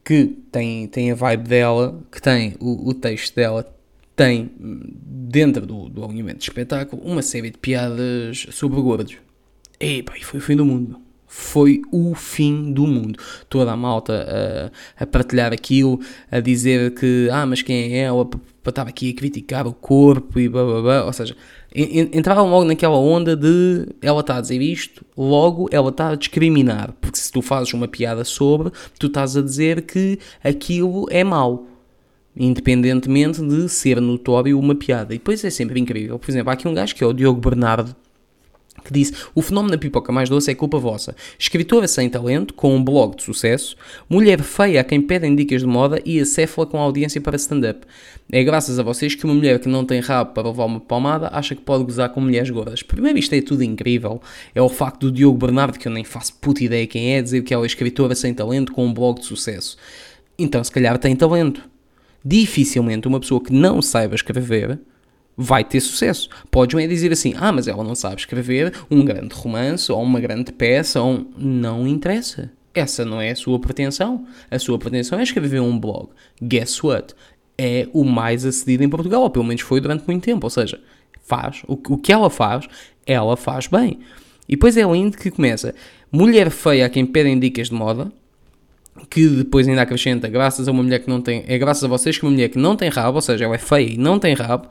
que 0.02 0.34
tem, 0.50 0.86
tem 0.88 1.10
a 1.10 1.14
vibe 1.14 1.46
dela, 1.46 2.02
que 2.10 2.22
tem 2.22 2.54
o, 2.58 2.88
o 2.88 2.94
texto 2.94 3.34
dela, 3.34 3.70
tem 4.16 4.50
dentro 4.58 5.66
do, 5.66 5.90
do 5.90 6.02
alinhamento 6.02 6.38
de 6.38 6.44
espetáculo 6.44 7.02
uma 7.02 7.20
série 7.20 7.50
de 7.50 7.58
piadas 7.58 8.46
sobre 8.50 8.80
gordos 8.80 9.25
Epá, 9.78 10.14
e 10.16 10.24
foi 10.24 10.40
o 10.40 10.42
fim 10.42 10.56
do 10.56 10.64
mundo. 10.64 11.00
Foi 11.26 11.82
o 11.92 12.14
fim 12.14 12.72
do 12.72 12.86
mundo. 12.86 13.18
Toda 13.48 13.72
a 13.72 13.76
malta 13.76 14.72
a, 14.98 15.02
a 15.02 15.06
partilhar 15.06 15.52
aquilo, 15.52 16.00
a 16.30 16.40
dizer 16.40 16.94
que, 16.94 17.28
ah, 17.30 17.44
mas 17.44 17.62
quem 17.62 17.94
é 17.94 17.98
ela 17.98 18.24
para 18.24 18.40
estar 18.70 18.88
aqui 18.88 19.10
a 19.10 19.14
criticar 19.14 19.66
o 19.66 19.72
corpo 19.72 20.40
e 20.40 20.48
blá 20.48 20.64
blá 20.64 20.82
blá. 20.82 21.04
Ou 21.04 21.12
seja, 21.12 21.36
entravam 21.74 22.48
logo 22.48 22.64
naquela 22.64 22.96
onda 22.96 23.36
de 23.36 23.86
ela 24.00 24.20
está 24.20 24.36
a 24.36 24.40
dizer 24.40 24.62
isto, 24.62 25.04
logo 25.16 25.68
ela 25.70 25.90
está 25.90 26.10
a 26.10 26.14
discriminar. 26.14 26.94
Porque 27.00 27.18
se 27.18 27.30
tu 27.30 27.42
fazes 27.42 27.72
uma 27.74 27.86
piada 27.86 28.24
sobre, 28.24 28.72
tu 28.98 29.08
estás 29.08 29.36
a 29.36 29.42
dizer 29.42 29.82
que 29.82 30.18
aquilo 30.42 31.06
é 31.10 31.22
mau 31.22 31.66
independentemente 32.38 33.40
de 33.40 33.66
ser 33.68 34.00
notório 34.00 34.58
uma 34.58 34.74
piada. 34.74 35.14
E 35.14 35.18
depois 35.18 35.42
é 35.42 35.48
sempre 35.48 35.80
incrível. 35.80 36.18
Por 36.18 36.30
exemplo, 36.30 36.50
há 36.50 36.52
aqui 36.52 36.68
um 36.68 36.74
gajo 36.74 36.94
que 36.94 37.02
é 37.02 37.06
o 37.06 37.12
Diogo 37.12 37.40
Bernardo, 37.40 37.96
que 38.86 38.92
disse: 38.92 39.12
O 39.34 39.42
fenómeno 39.42 39.72
da 39.72 39.78
pipoca 39.78 40.12
mais 40.12 40.28
doce 40.28 40.50
é 40.50 40.54
culpa 40.54 40.78
vossa. 40.78 41.14
Escritora 41.38 41.86
sem 41.86 42.08
talento, 42.08 42.54
com 42.54 42.74
um 42.74 42.82
blog 42.82 43.16
de 43.16 43.22
sucesso, 43.22 43.76
mulher 44.08 44.40
feia 44.42 44.80
a 44.80 44.84
quem 44.84 45.00
pedem 45.00 45.34
dicas 45.34 45.60
de 45.60 45.66
moda 45.66 46.00
e 46.04 46.20
acéfala 46.20 46.66
com 46.66 46.78
audiência 46.78 47.20
para 47.20 47.36
stand-up. 47.36 47.86
É 48.30 48.42
graças 48.42 48.78
a 48.78 48.82
vocês 48.82 49.14
que 49.14 49.24
uma 49.24 49.34
mulher 49.34 49.60
que 49.60 49.68
não 49.68 49.84
tem 49.84 50.00
rabo 50.00 50.32
para 50.32 50.48
levar 50.48 50.64
uma 50.64 50.80
palmada 50.80 51.30
acha 51.32 51.54
que 51.54 51.60
pode 51.60 51.84
gozar 51.84 52.08
com 52.10 52.20
mulheres 52.20 52.50
gordas. 52.50 52.82
Primeiro, 52.82 53.18
isto 53.18 53.32
é 53.34 53.40
tudo 53.40 53.62
incrível. 53.62 54.20
É 54.54 54.60
o 54.60 54.68
facto 54.68 55.02
do 55.02 55.12
Diogo 55.12 55.38
Bernardo, 55.38 55.78
que 55.78 55.86
eu 55.86 55.92
nem 55.92 56.02
faço 56.02 56.34
puta 56.34 56.64
ideia 56.64 56.86
quem 56.86 57.14
é, 57.14 57.22
dizer 57.22 57.42
que 57.42 57.54
ela 57.54 57.64
é 57.64 57.66
escritora 57.66 58.14
sem 58.14 58.34
talento 58.34 58.72
com 58.72 58.84
um 58.84 58.92
blog 58.92 59.20
de 59.20 59.26
sucesso. 59.26 59.76
Então, 60.38 60.62
se 60.62 60.72
calhar 60.72 60.98
tem 60.98 61.14
talento. 61.14 61.62
Dificilmente 62.24 63.06
uma 63.06 63.20
pessoa 63.20 63.40
que 63.40 63.52
não 63.52 63.80
saiba 63.80 64.16
escrever 64.16 64.80
vai 65.36 65.62
ter 65.62 65.80
sucesso. 65.80 66.28
Podes 66.50 66.80
é 66.82 66.86
dizer 66.86 67.12
assim, 67.12 67.34
ah, 67.36 67.52
mas 67.52 67.68
ela 67.68 67.84
não 67.84 67.94
sabe 67.94 68.16
escrever 68.16 68.72
um 68.90 69.04
grande 69.04 69.34
romance 69.34 69.90
ou 69.92 70.02
uma 70.02 70.20
grande 70.20 70.52
peça, 70.52 71.00
ou 71.00 71.12
um... 71.12 71.26
não 71.36 71.86
interessa. 71.86 72.50
Essa 72.72 73.04
não 73.04 73.20
é 73.20 73.30
a 73.30 73.36
sua 73.36 73.58
pretensão. 73.58 74.26
A 74.50 74.58
sua 74.58 74.78
pretensão 74.78 75.18
é 75.18 75.22
escrever 75.22 75.60
um 75.60 75.78
blog. 75.78 76.10
Guess 76.42 76.82
what? 76.82 77.14
É 77.58 77.88
o 77.92 78.04
mais 78.04 78.44
acedido 78.44 78.84
em 78.84 78.88
Portugal, 78.88 79.22
ou 79.22 79.30
pelo 79.30 79.44
menos 79.44 79.62
foi 79.62 79.80
durante 79.80 80.06
muito 80.06 80.24
tempo. 80.24 80.46
Ou 80.46 80.50
seja, 80.50 80.80
faz 81.22 81.62
o, 81.66 81.72
o 81.72 81.98
que 81.98 82.12
ela 82.12 82.28
faz, 82.28 82.66
ela 83.06 83.36
faz 83.36 83.66
bem. 83.66 84.00
E 84.48 84.52
depois 84.52 84.76
é 84.76 84.82
lindo 84.82 85.16
que 85.16 85.30
começa. 85.30 85.74
Mulher 86.12 86.50
feia 86.50 86.86
a 86.86 86.88
quem 86.88 87.04
pedem 87.04 87.38
dicas 87.38 87.68
de 87.68 87.74
moda, 87.74 88.12
que 89.08 89.28
depois 89.28 89.68
ainda 89.68 89.82
acrescenta, 89.82 90.28
graças 90.28 90.68
a 90.68 90.72
uma 90.72 90.82
mulher 90.82 91.00
que 91.00 91.08
não 91.08 91.20
tem, 91.20 91.44
é 91.46 91.58
graças 91.58 91.84
a 91.84 91.88
vocês 91.88 92.18
que 92.18 92.24
uma 92.24 92.32
mulher 92.32 92.48
que 92.48 92.58
não 92.58 92.76
tem 92.76 92.88
rabo, 92.88 93.16
ou 93.16 93.22
seja, 93.22 93.44
ela 93.44 93.54
é 93.54 93.58
feia 93.58 93.92
e 93.92 93.96
não 93.96 94.18
tem 94.18 94.34
rabo, 94.34 94.68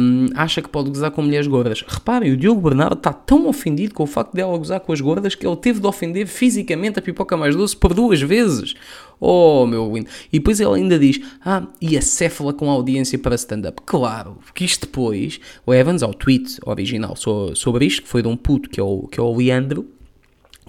um, 0.00 0.26
acha 0.34 0.60
que 0.60 0.68
pode 0.68 0.88
gozar 0.88 1.10
com 1.10 1.22
mulheres 1.22 1.46
gordas. 1.46 1.84
Reparem, 1.86 2.32
o 2.32 2.36
Diogo 2.36 2.60
Bernardo 2.60 2.96
está 2.96 3.12
tão 3.12 3.48
ofendido 3.48 3.94
com 3.94 4.02
o 4.02 4.06
facto 4.06 4.34
dela 4.34 4.56
gozar 4.56 4.80
com 4.80 4.92
as 4.92 5.00
gordas 5.00 5.34
que 5.34 5.46
ele 5.46 5.56
teve 5.56 5.80
de 5.80 5.86
ofender 5.86 6.26
fisicamente 6.26 6.98
a 6.98 7.02
pipoca 7.02 7.36
mais 7.36 7.54
doce 7.54 7.76
por 7.76 7.94
duas 7.94 8.20
vezes. 8.20 8.74
Oh, 9.18 9.66
meu 9.66 9.92
lindo. 9.94 10.08
E 10.32 10.38
depois 10.38 10.60
ele 10.60 10.74
ainda 10.74 10.98
diz, 10.98 11.20
ah, 11.44 11.66
e 11.80 11.96
a 11.96 12.02
céfala 12.02 12.52
com 12.52 12.70
audiência 12.70 13.18
para 13.18 13.34
stand-up. 13.34 13.82
Claro, 13.84 14.38
porque 14.44 14.64
isto 14.64 14.86
depois, 14.86 15.38
o 15.66 15.74
Evans, 15.74 16.02
ao 16.02 16.14
tweet 16.14 16.58
original 16.64 17.14
sobre 17.54 17.84
isto, 17.84 18.02
que 18.02 18.08
foi 18.08 18.22
de 18.22 18.28
um 18.28 18.36
puto 18.36 18.68
que 18.68 18.80
é 18.80 18.82
o, 18.82 19.06
que 19.06 19.20
é 19.20 19.22
o 19.22 19.36
Leandro, 19.36 19.86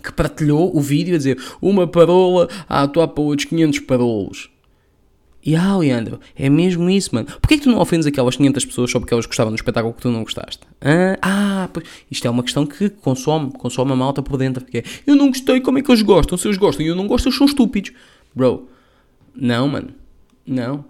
que 0.02 0.12
partilhou 0.12 0.76
o 0.76 0.82
vídeo 0.82 1.16
a 1.16 1.18
dizer 1.18 1.42
uma 1.62 1.88
parola 1.88 2.48
a 2.68 2.84
atuar 2.84 3.08
para 3.10 3.24
outros 3.24 3.48
500 3.48 3.80
parolos. 3.80 4.50
E 5.44 5.56
ah, 5.56 5.76
Leandro, 5.76 6.20
é 6.36 6.50
mesmo 6.50 6.88
isso, 6.90 7.16
mano. 7.16 7.28
Porquê 7.42 7.58
que 7.58 7.64
tu 7.64 7.72
não 7.72 7.80
ofendes 7.80 8.06
aquelas 8.06 8.36
500 8.36 8.66
pessoas 8.66 8.92
só 8.92 9.00
porque 9.00 9.14
elas 9.14 9.26
gostavam 9.26 9.52
do 9.52 9.56
espetáculo 9.56 9.94
que 9.94 10.02
tu 10.02 10.12
não 10.12 10.24
gostaste? 10.24 10.60
Ah, 10.80 11.18
ah 11.22 11.70
pois, 11.74 11.86
isto 12.12 12.28
é 12.28 12.30
uma 12.30 12.44
questão 12.44 12.66
que 12.66 12.90
consome, 12.90 13.52
consome 13.52 13.92
a 13.92 13.96
malta 13.96 14.22
por 14.22 14.38
dentro. 14.38 14.64
Porque 14.64 14.80
é, 14.80 14.84
eu 15.08 15.16
não 15.16 15.30
gostei, 15.30 15.60
como 15.60 15.80
é 15.80 15.82
que 15.82 15.90
eles 15.90 16.04
gostam? 16.04 16.38
Se 16.38 16.48
eles 16.48 16.58
gostam 16.58 16.86
e 16.86 16.90
eu 16.90 16.96
não 16.96 17.08
gosto, 17.08 17.28
eles 17.28 17.38
são 17.38 17.48
estúpidos. 17.48 17.92
Bro, 18.36 18.70
não, 19.36 19.68
mano. 19.68 19.90
Não. 20.46 20.86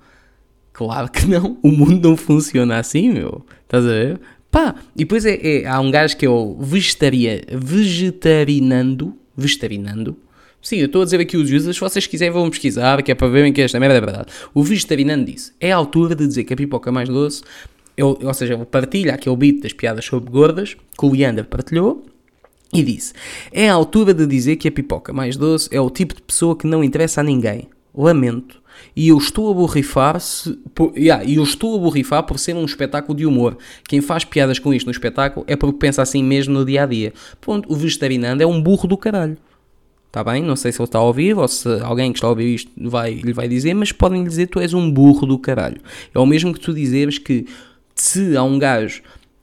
Claro 0.73 1.09
que 1.09 1.25
não. 1.25 1.57
O 1.63 1.71
mundo 1.71 2.09
não 2.09 2.17
funciona 2.17 2.77
assim, 2.77 3.09
meu. 3.09 3.45
Estás 3.63 3.85
a 3.85 3.89
ver? 3.89 4.19
Pá, 4.51 4.75
e 4.95 4.99
depois 4.99 5.25
é, 5.25 5.39
é, 5.41 5.65
há 5.65 5.79
um 5.79 5.89
gajo 5.89 6.17
que 6.17 6.27
o 6.27 6.57
vegetaria, 6.59 7.41
vegetarinando, 7.49 9.17
vegetarinando. 9.35 10.17
Sim, 10.61 10.75
eu 10.75 10.87
estou 10.87 11.01
a 11.01 11.05
dizer 11.05 11.21
aqui 11.21 11.37
os 11.37 11.49
users, 11.49 11.77
se 11.77 11.79
vocês 11.79 12.05
quiserem 12.05 12.33
vão 12.33 12.49
pesquisar, 12.49 13.01
que 13.01 13.11
é 13.11 13.15
para 13.15 13.29
verem 13.29 13.53
que 13.53 13.61
esta 13.61 13.79
merda 13.79 13.95
é 13.95 14.01
verdade. 14.01 14.27
O 14.53 14.61
vegetarinando 14.61 15.25
disse, 15.25 15.53
é 15.59 15.71
a 15.71 15.77
altura 15.77 16.13
de 16.15 16.27
dizer 16.27 16.43
que 16.43 16.53
a 16.53 16.57
pipoca 16.57 16.91
mais 16.91 17.07
doce, 17.07 17.41
eu, 17.95 18.19
ou 18.21 18.33
seja, 18.33 18.53
ele 18.53 18.65
partilha 18.65 19.13
aquele 19.15 19.35
beat 19.37 19.61
das 19.61 19.73
piadas 19.73 20.03
sobre 20.03 20.29
gordas, 20.29 20.75
que 20.75 21.05
o 21.05 21.11
Leander 21.11 21.45
partilhou, 21.45 22.05
e 22.73 22.83
disse, 22.83 23.13
é 23.51 23.69
a 23.69 23.73
altura 23.73 24.13
de 24.13 24.27
dizer 24.27 24.57
que 24.57 24.67
a 24.67 24.71
pipoca 24.71 25.13
mais 25.13 25.37
doce 25.37 25.69
é 25.71 25.79
o 25.79 25.89
tipo 25.89 26.13
de 26.13 26.21
pessoa 26.21 26.57
que 26.57 26.67
não 26.67 26.83
interessa 26.83 27.21
a 27.21 27.23
ninguém. 27.23 27.69
Lamento 27.93 28.60
e 28.95 29.09
eu 29.09 29.17
estou 29.17 29.51
a 29.51 29.53
borrifar 29.53 30.19
se, 30.19 30.53
por, 30.73 30.97
yeah, 30.97 31.23
eu 31.23 31.43
estou 31.43 31.75
a 31.75 31.79
borrifar 31.79 32.23
por 32.23 32.37
ser 32.37 32.55
um 32.55 32.65
espetáculo 32.65 33.17
de 33.17 33.25
humor. 33.25 33.57
Quem 33.87 34.01
faz 34.01 34.23
piadas 34.23 34.59
com 34.59 34.73
isto 34.73 34.85
no 34.85 34.91
espetáculo 34.91 35.45
é 35.47 35.55
porque 35.55 35.77
pensa 35.77 36.01
assim 36.01 36.23
mesmo 36.23 36.53
no 36.53 36.65
dia 36.65 36.83
a 36.83 36.85
dia. 36.85 37.13
Ponto, 37.39 37.71
o 37.71 37.75
Vegetarinando 37.75 38.43
é 38.43 38.45
um 38.45 38.61
burro 38.61 38.87
do 38.87 38.97
caralho. 38.97 39.37
Está 40.07 40.25
bem? 40.25 40.43
Não 40.43 40.57
sei 40.57 40.73
se 40.73 40.81
ele 40.81 40.87
está 40.87 40.99
a 40.99 41.03
ouvir 41.03 41.37
ou 41.37 41.47
se 41.47 41.69
alguém 41.81 42.11
que 42.11 42.17
está 42.17 42.27
a 42.27 42.31
ouvir 42.31 42.53
isto 42.53 42.71
vai, 42.89 43.13
lhe 43.13 43.31
vai 43.31 43.47
dizer, 43.47 43.73
mas 43.73 43.93
podem 43.93 44.23
lhe 44.23 44.27
dizer 44.27 44.47
tu 44.47 44.59
és 44.59 44.73
um 44.73 44.91
burro 44.91 45.25
do 45.25 45.39
caralho. 45.39 45.79
É 46.13 46.19
o 46.19 46.25
mesmo 46.25 46.53
que 46.53 46.59
tu 46.59 46.73
dizeres 46.73 47.17
que 47.17 47.45
se 47.95 48.35
há 48.35 48.43
um 48.43 48.59
gajo 48.59 49.01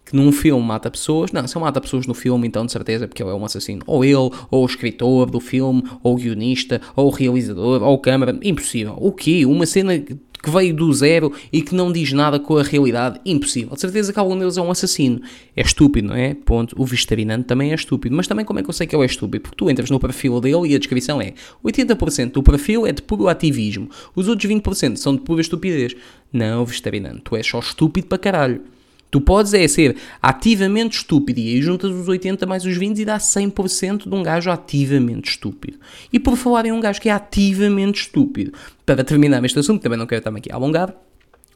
que 0.08 0.16
num 0.16 0.32
filme 0.32 0.64
mata 0.64 0.90
pessoas. 0.90 1.32
Não, 1.32 1.46
se 1.46 1.56
ele 1.56 1.64
mata 1.64 1.80
pessoas 1.80 2.06
no 2.06 2.14
filme, 2.14 2.46
então 2.46 2.64
de 2.64 2.72
certeza 2.72 3.06
porque 3.06 3.22
ele 3.22 3.30
é 3.30 3.34
um 3.34 3.44
assassino. 3.44 3.82
Ou 3.86 4.04
ele, 4.04 4.14
ou 4.14 4.62
o 4.62 4.66
escritor 4.66 5.30
do 5.30 5.40
filme, 5.40 5.82
ou 6.02 6.14
o 6.14 6.16
guionista, 6.16 6.80
ou 6.96 7.08
o 7.08 7.10
realizador, 7.10 7.82
ou 7.82 7.94
o 7.94 7.98
câmara. 7.98 8.38
Impossível. 8.42 8.94
O 8.98 9.12
quê? 9.12 9.44
Uma 9.44 9.66
cena 9.66 9.98
que 9.98 10.50
veio 10.50 10.74
do 10.74 10.92
zero 10.92 11.32
e 11.52 11.60
que 11.60 11.74
não 11.74 11.92
diz 11.92 12.12
nada 12.12 12.38
com 12.38 12.56
a 12.56 12.62
realidade. 12.62 13.20
Impossível. 13.26 13.74
De 13.74 13.80
certeza 13.80 14.12
que 14.12 14.18
algum 14.18 14.38
deles 14.38 14.56
é 14.56 14.62
um 14.62 14.70
assassino. 14.70 15.20
É 15.54 15.62
estúpido, 15.62 16.08
não 16.08 16.14
é? 16.14 16.34
Ponto. 16.34 16.74
O 16.80 16.86
Vestarinante 16.86 17.44
também 17.44 17.72
é 17.72 17.74
estúpido. 17.74 18.16
Mas 18.16 18.26
também 18.26 18.44
como 18.44 18.58
é 18.58 18.62
que 18.62 18.70
eu 18.70 18.74
sei 18.74 18.86
que 18.86 18.94
ele 18.94 19.02
é 19.02 19.06
estúpido? 19.06 19.42
Porque 19.42 19.56
tu 19.56 19.68
entras 19.68 19.90
no 19.90 20.00
perfil 20.00 20.40
dele 20.40 20.68
e 20.68 20.74
a 20.74 20.78
descrição 20.78 21.20
é 21.20 21.34
80% 21.64 22.32
do 22.32 22.42
perfil 22.42 22.86
é 22.86 22.92
de 22.92 23.02
puro 23.02 23.28
ativismo. 23.28 23.90
Os 24.14 24.28
outros 24.28 24.50
20% 24.50 24.96
são 24.96 25.14
de 25.14 25.22
pura 25.22 25.40
estupidez. 25.40 25.94
Não, 26.32 26.64
Vestarinante, 26.64 27.22
tu 27.24 27.36
és 27.36 27.46
só 27.46 27.58
estúpido 27.58 28.06
para 28.06 28.18
caralho. 28.18 28.62
Tu 29.10 29.20
podes 29.20 29.54
é 29.54 29.66
ser 29.66 29.96
ativamente 30.20 30.98
estúpido 30.98 31.40
e 31.40 31.54
aí 31.54 31.62
juntas 31.62 31.90
os 31.90 32.08
80 32.08 32.44
mais 32.46 32.64
os 32.64 32.76
20 32.76 32.98
e 32.98 33.04
dá 33.04 33.16
100% 33.16 34.08
de 34.08 34.14
um 34.14 34.22
gajo 34.22 34.50
ativamente 34.50 35.30
estúpido. 35.30 35.78
E 36.12 36.18
por 36.18 36.36
falar 36.36 36.66
em 36.66 36.72
um 36.72 36.80
gajo 36.80 37.00
que 37.00 37.08
é 37.08 37.12
ativamente 37.12 38.02
estúpido, 38.02 38.52
para 38.84 39.02
terminar 39.02 39.42
este 39.44 39.58
assunto, 39.58 39.82
também 39.82 39.98
não 39.98 40.06
quero 40.06 40.20
estar 40.20 40.34
aqui 40.34 40.52
a 40.52 40.56
alongar, 40.56 40.94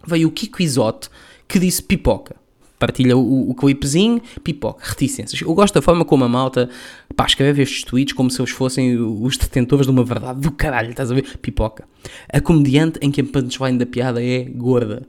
veio 0.06 0.28
o 0.28 0.32
Kiko 0.32 0.62
Isote 0.62 1.10
que 1.46 1.58
disse 1.58 1.82
pipoca. 1.82 2.36
partilha 2.78 3.16
o, 3.16 3.50
o 3.50 3.54
clipezinho, 3.54 4.20
pipoca, 4.42 4.82
reticências. 4.88 5.40
Eu 5.42 5.54
gosto 5.54 5.74
da 5.74 5.82
forma 5.82 6.04
como 6.04 6.24
a 6.24 6.28
malta, 6.28 6.70
pá, 7.14 7.26
escreve 7.26 7.62
estes 7.62 7.84
tweets 7.84 8.14
como 8.14 8.30
se 8.30 8.40
eles 8.40 8.50
fossem 8.50 8.98
os 8.98 9.36
detentores 9.36 9.86
de 9.86 9.92
uma 9.92 10.02
verdade 10.02 10.40
do 10.40 10.50
caralho, 10.50 10.90
estás 10.90 11.10
a 11.10 11.14
ver? 11.14 11.38
Pipoca. 11.38 11.84
A 12.28 12.40
comediante 12.40 12.98
em 13.02 13.10
que 13.10 13.20
a 13.20 13.24
punchline 13.24 13.78
da 13.78 13.86
piada 13.86 14.24
é 14.24 14.44
gorda. 14.44 15.06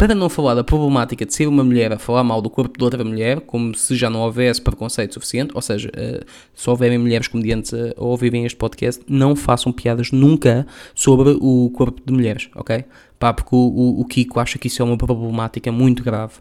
Para 0.00 0.14
não 0.14 0.30
falar 0.30 0.54
da 0.54 0.64
problemática 0.64 1.26
de 1.26 1.34
ser 1.34 1.46
uma 1.46 1.62
mulher 1.62 1.92
a 1.92 1.98
falar 1.98 2.24
mal 2.24 2.40
do 2.40 2.48
corpo 2.48 2.78
de 2.78 2.82
outra 2.82 3.04
mulher, 3.04 3.38
como 3.42 3.74
se 3.74 3.94
já 3.94 4.08
não 4.08 4.20
houvesse 4.20 4.58
preconceito 4.58 5.12
suficiente, 5.12 5.50
ou 5.54 5.60
seja, 5.60 5.90
uh, 5.90 6.24
se 6.54 6.70
houverem 6.70 6.96
mulheres 6.96 7.28
comediantes 7.28 7.74
a, 7.74 7.92
ouvirem 7.98 8.46
este 8.46 8.56
podcast, 8.56 9.02
não 9.06 9.36
façam 9.36 9.70
piadas 9.70 10.10
nunca 10.10 10.66
sobre 10.94 11.36
o 11.38 11.70
corpo 11.74 12.00
de 12.02 12.10
mulheres, 12.14 12.48
ok? 12.54 12.82
Pá, 13.18 13.34
porque 13.34 13.54
o, 13.54 13.58
o, 13.58 14.00
o 14.00 14.04
Kiko 14.06 14.40
acha 14.40 14.58
que 14.58 14.68
isso 14.68 14.80
é 14.80 14.84
uma 14.86 14.96
problemática 14.96 15.70
muito 15.70 16.02
grave 16.02 16.32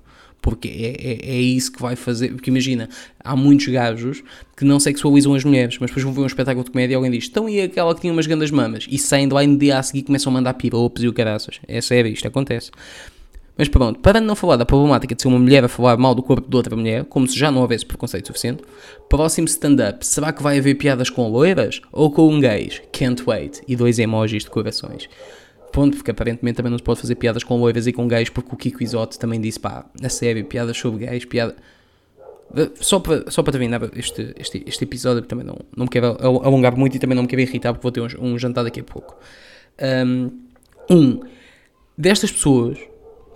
porque 0.41 0.69
é, 0.69 0.95
é, 1.11 1.35
é, 1.35 1.41
isso 1.41 1.73
que 1.73 1.81
vai 1.81 1.97
fazer. 1.97 2.29
Porque 2.29 2.49
imagina, 2.49 2.87
há 3.21 3.35
muitos 3.35 3.67
gajos 3.67 4.23
que 4.55 4.63
não 4.63 4.79
sexualizam 4.79 5.33
as 5.33 5.43
mulheres, 5.43 5.77
mas 5.81 5.89
depois 5.89 6.05
vão 6.05 6.13
ver 6.13 6.21
um 6.21 6.27
espetáculo 6.27 6.63
de 6.63 6.71
comédia 6.71 6.93
e 6.93 6.95
alguém 6.95 7.11
diz: 7.11 7.27
Então 7.29 7.49
e 7.49 7.59
aquela 7.59 7.93
que 7.93 7.99
tinha 7.99 8.13
umas 8.13 8.25
grandes 8.25 8.51
mamas? 8.51 8.87
E 8.89 8.97
saem 8.97 9.27
de 9.27 9.33
lá 9.33 9.43
e 9.43 9.47
no 9.47 9.57
dia 9.57 9.77
a 9.77 9.83
seguir 9.83 10.03
começam 10.03 10.31
a 10.31 10.33
mandar 10.33 10.53
piropos 10.53 11.03
e 11.03 11.09
o 11.09 11.13
caraças. 11.13 11.59
É 11.67 11.81
sério, 11.81 12.09
isto 12.09 12.25
acontece. 12.25 12.71
Mas 13.59 13.67
pronto, 13.67 13.99
para 13.99 14.21
não 14.21 14.37
falar 14.37 14.55
da 14.55 14.65
problemática 14.65 15.13
de 15.13 15.21
ser 15.21 15.27
uma 15.27 15.37
mulher 15.37 15.65
a 15.65 15.67
falar 15.67 15.97
mal 15.97 16.15
do 16.15 16.23
corpo 16.23 16.49
de 16.49 16.55
outra 16.55 16.77
mulher, 16.77 17.03
como 17.03 17.27
se 17.27 17.37
já 17.37 17.51
não 17.51 17.59
houvesse 17.59 17.85
preconceito 17.85 18.27
suficiente, 18.27 18.63
próximo 19.09 19.47
stand-up, 19.49 20.07
será 20.07 20.31
que 20.31 20.41
vai 20.41 20.59
haver 20.59 20.75
piadas 20.75 21.09
com 21.09 21.27
loiras 21.27 21.81
ou 21.91 22.09
com 22.09 22.39
gays? 22.39 22.81
Can't 22.93 23.21
wait. 23.27 23.59
E 23.67 23.75
dois 23.75 23.99
emojis 23.99 24.43
de 24.43 24.49
corações. 24.49 25.09
Ponto, 25.73 25.97
porque 25.97 26.09
aparentemente 26.09 26.55
também 26.55 26.71
não 26.71 26.77
se 26.77 26.83
pode 26.85 27.01
fazer 27.01 27.15
piadas 27.15 27.43
com 27.43 27.59
loiras 27.59 27.85
e 27.85 27.91
com 27.91 28.07
gays, 28.07 28.29
porque 28.29 28.49
o 28.53 28.55
Kiko 28.55 28.81
Isote 28.81 29.19
também 29.19 29.41
disse, 29.41 29.59
pá, 29.59 29.85
a 30.01 30.07
sério, 30.07 30.45
piadas 30.45 30.77
sobre 30.77 31.05
gays, 31.05 31.25
piada... 31.25 31.53
Só 32.79 33.01
para, 33.01 33.29
só 33.29 33.43
para 33.43 33.51
terminar 33.51 33.81
este, 33.93 34.33
este, 34.39 34.63
este 34.65 34.85
episódio, 34.85 35.21
também 35.23 35.45
não, 35.45 35.57
não 35.75 35.83
me 35.83 35.89
quero 35.89 36.17
alongar 36.21 36.77
muito 36.77 36.95
e 36.95 36.99
também 36.99 37.13
não 37.13 37.23
me 37.23 37.27
quero 37.27 37.41
irritar, 37.41 37.73
porque 37.73 37.83
vou 37.83 37.91
ter 37.91 38.17
um, 38.21 38.25
um 38.25 38.39
jantar 38.39 38.63
daqui 38.63 38.79
a 38.79 38.83
pouco. 38.85 39.17
Um, 40.89 41.19
destas 41.97 42.31
pessoas 42.31 42.88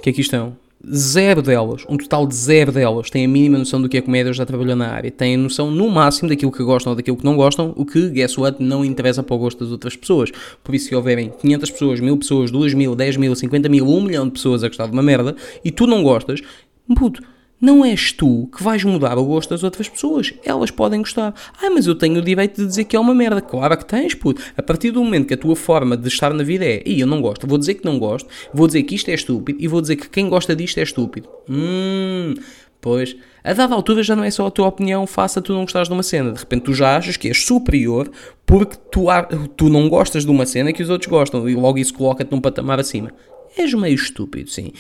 que 0.04 0.10
aqui 0.10 0.20
estão, 0.20 0.58
zero 0.94 1.42
delas, 1.42 1.86
um 1.88 1.96
total 1.96 2.28
de 2.28 2.36
zero 2.36 2.74
delas, 2.74 3.10
têm 3.10 3.24
a 3.24 3.28
mínima 3.28 3.58
noção 3.58 3.82
do 3.82 3.88
que 3.88 3.96
é 3.96 4.02
comédia 4.02 4.32
ou 4.32 4.34
já 4.34 4.46
trabalhou 4.46 4.76
na 4.76 4.90
área. 4.90 5.10
Têm 5.10 5.38
noção 5.38 5.72
no 5.72 5.90
máximo 5.90 6.28
daquilo 6.28 6.52
que 6.52 6.62
gostam 6.62 6.92
ou 6.92 6.98
daquilo 6.98 7.16
que 7.16 7.24
não 7.24 7.38
gostam, 7.38 7.74
o 7.78 7.86
que, 7.86 8.10
guess 8.10 8.38
what, 8.38 8.62
não 8.62 8.84
interessa 8.84 9.24
para 9.24 9.34
o 9.34 9.40
gosto 9.40 9.64
das 9.64 9.72
outras 9.72 9.96
pessoas. 9.96 10.30
Por 10.62 10.76
isso, 10.76 10.90
se 10.90 10.96
houverem 10.96 11.32
500 11.40 11.72
pessoas, 11.72 12.00
1000 12.02 12.18
pessoas, 12.18 12.52
2000, 12.52 12.96
10 12.96 13.16
mil, 13.16 13.34
50 13.34 13.70
mil, 13.70 13.88
1 13.88 14.02
milhão 14.02 14.26
de 14.26 14.34
pessoas 14.34 14.62
a 14.62 14.68
gostar 14.68 14.88
de 14.88 14.92
uma 14.92 15.02
merda 15.02 15.38
e 15.64 15.72
tu 15.72 15.88
não 15.88 16.04
gostas, 16.04 16.42
puto, 16.94 17.24
não 17.64 17.86
és 17.86 18.12
tu 18.12 18.50
que 18.54 18.62
vais 18.62 18.84
mudar 18.84 19.18
o 19.18 19.24
gosto 19.24 19.52
das 19.52 19.64
outras 19.64 19.88
pessoas. 19.88 20.34
Elas 20.44 20.70
podem 20.70 21.00
gostar. 21.00 21.34
Ah, 21.62 21.70
mas 21.70 21.88
eu 21.88 21.96
tenho 21.96 22.20
o 22.20 22.22
direito 22.22 22.60
de 22.60 22.68
dizer 22.68 22.84
que 22.84 22.94
é 22.94 23.00
uma 23.00 23.16
merda. 23.16 23.40
Claro 23.40 23.78
que 23.78 23.86
tens, 23.86 24.14
puto. 24.14 24.42
A 24.58 24.62
partir 24.62 24.92
do 24.92 25.02
momento 25.02 25.28
que 25.28 25.34
a 25.34 25.38
tua 25.38 25.56
forma 25.56 25.96
de 25.96 26.10
estar 26.10 26.34
na 26.34 26.44
vida 26.44 26.66
é 26.66 26.84
e 26.86 27.00
eu 27.00 27.08
não 27.08 27.22
gosto, 27.22 27.48
vou 27.48 27.58
dizer 27.58 27.76
que 27.76 27.86
não 27.86 27.98
gosto, 27.98 28.28
vou 28.54 28.68
dizer 28.68 28.84
que 28.84 28.96
isto 28.96 29.10
é 29.10 29.14
estúpido 29.14 29.60
e 29.62 29.68
vou 29.70 29.80
dizer 29.80 29.96
que 29.96 30.10
quem 30.10 30.28
gosta 30.28 30.54
disto 30.54 30.78
é 30.78 30.84
estúpido. 30.84 31.30
Hum, 31.50 32.34
pois. 32.82 33.16
A 33.42 33.54
dada 33.54 33.74
altura 33.74 34.04
já 34.04 34.14
não 34.14 34.26
é 34.26 34.32
só 34.32 34.46
a 34.48 34.52
tua 34.52 34.68
opinião, 34.68 35.08
faça 35.08 35.42
tu 35.42 35.54
não 35.54 35.62
gostares 35.62 35.88
de 35.88 35.94
uma 35.94 36.04
cena. 36.04 36.34
De 36.34 36.40
repente 36.40 36.64
tu 36.64 36.74
já 36.74 36.98
achas 36.98 37.16
que 37.16 37.30
és 37.30 37.46
superior 37.46 38.12
porque 38.46 38.76
tu, 38.92 39.06
tu 39.56 39.70
não 39.70 39.88
gostas 39.88 40.26
de 40.26 40.32
uma 40.32 40.46
cena 40.46 40.74
que 40.74 40.84
os 40.84 40.90
outros 40.90 41.10
gostam 41.10 41.48
e 41.48 41.56
logo 41.56 41.78
isso 41.78 41.94
coloca-te 41.94 42.30
num 42.30 42.42
patamar 42.42 42.78
acima. 42.78 43.14
És 43.56 43.74
meio 43.74 43.96
estúpido, 43.96 44.50
sim. 44.50 44.74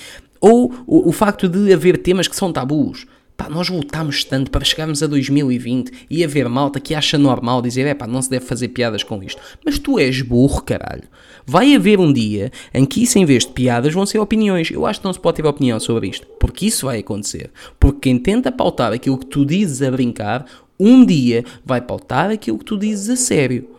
Ou 0.44 0.74
o, 0.86 1.08
o 1.08 1.12
facto 1.14 1.48
de 1.48 1.72
haver 1.72 1.98
temas 2.00 2.28
que 2.28 2.36
são 2.36 2.52
tabus. 2.52 3.06
Pá, 3.38 3.48
nós 3.48 3.70
lutámos 3.70 4.26
tanto 4.26 4.52
para 4.52 4.66
chegarmos 4.66 5.02
a 5.02 5.08
2020 5.08 6.08
e 6.10 6.22
haver 6.22 6.50
malta 6.50 6.82
que 6.82 6.94
acha 6.94 7.18
normal 7.18 7.62
dizer, 7.62 7.88
é 7.88 7.94
pá, 7.94 8.06
não 8.06 8.22
se 8.22 8.30
deve 8.30 8.46
fazer 8.46 8.68
piadas 8.68 9.04
com 9.04 9.24
isto. 9.24 9.42
Mas 9.66 9.80
tu 9.80 9.98
és 9.98 10.22
burro, 10.22 10.62
caralho. 10.62 11.04
Vai 11.46 11.74
haver 11.74 11.98
um 11.98 12.12
dia 12.12 12.52
em 12.74 12.84
que 12.84 13.04
isso, 13.04 13.18
em 13.18 13.24
vez 13.24 13.46
de 13.46 13.54
piadas, 13.54 13.94
vão 13.94 14.06
ser 14.06 14.20
opiniões. 14.20 14.70
Eu 14.70 14.86
acho 14.86 15.00
que 15.00 15.06
não 15.06 15.14
se 15.14 15.20
pode 15.20 15.38
ter 15.38 15.48
opinião 15.48 15.80
sobre 15.80 16.10
isto. 16.10 16.28
Porque 16.38 16.66
isso 16.66 16.88
vai 16.88 17.00
acontecer. 17.00 17.50
Porque 17.80 18.02
quem 18.02 18.20
tenta 18.20 18.52
pautar 18.52 18.92
aquilo 18.92 19.18
que 19.18 19.28
tu 19.28 19.46
dizes 19.46 19.82
a 19.82 19.90
brincar, 19.90 20.46
um 20.78 21.06
dia 21.06 21.46
vai 21.66 21.80
pautar 21.80 22.32
aquilo 22.32 22.58
que 22.58 22.66
tu 22.66 22.78
dizes 22.78 23.10
a 23.10 23.16
sério. 23.16 23.70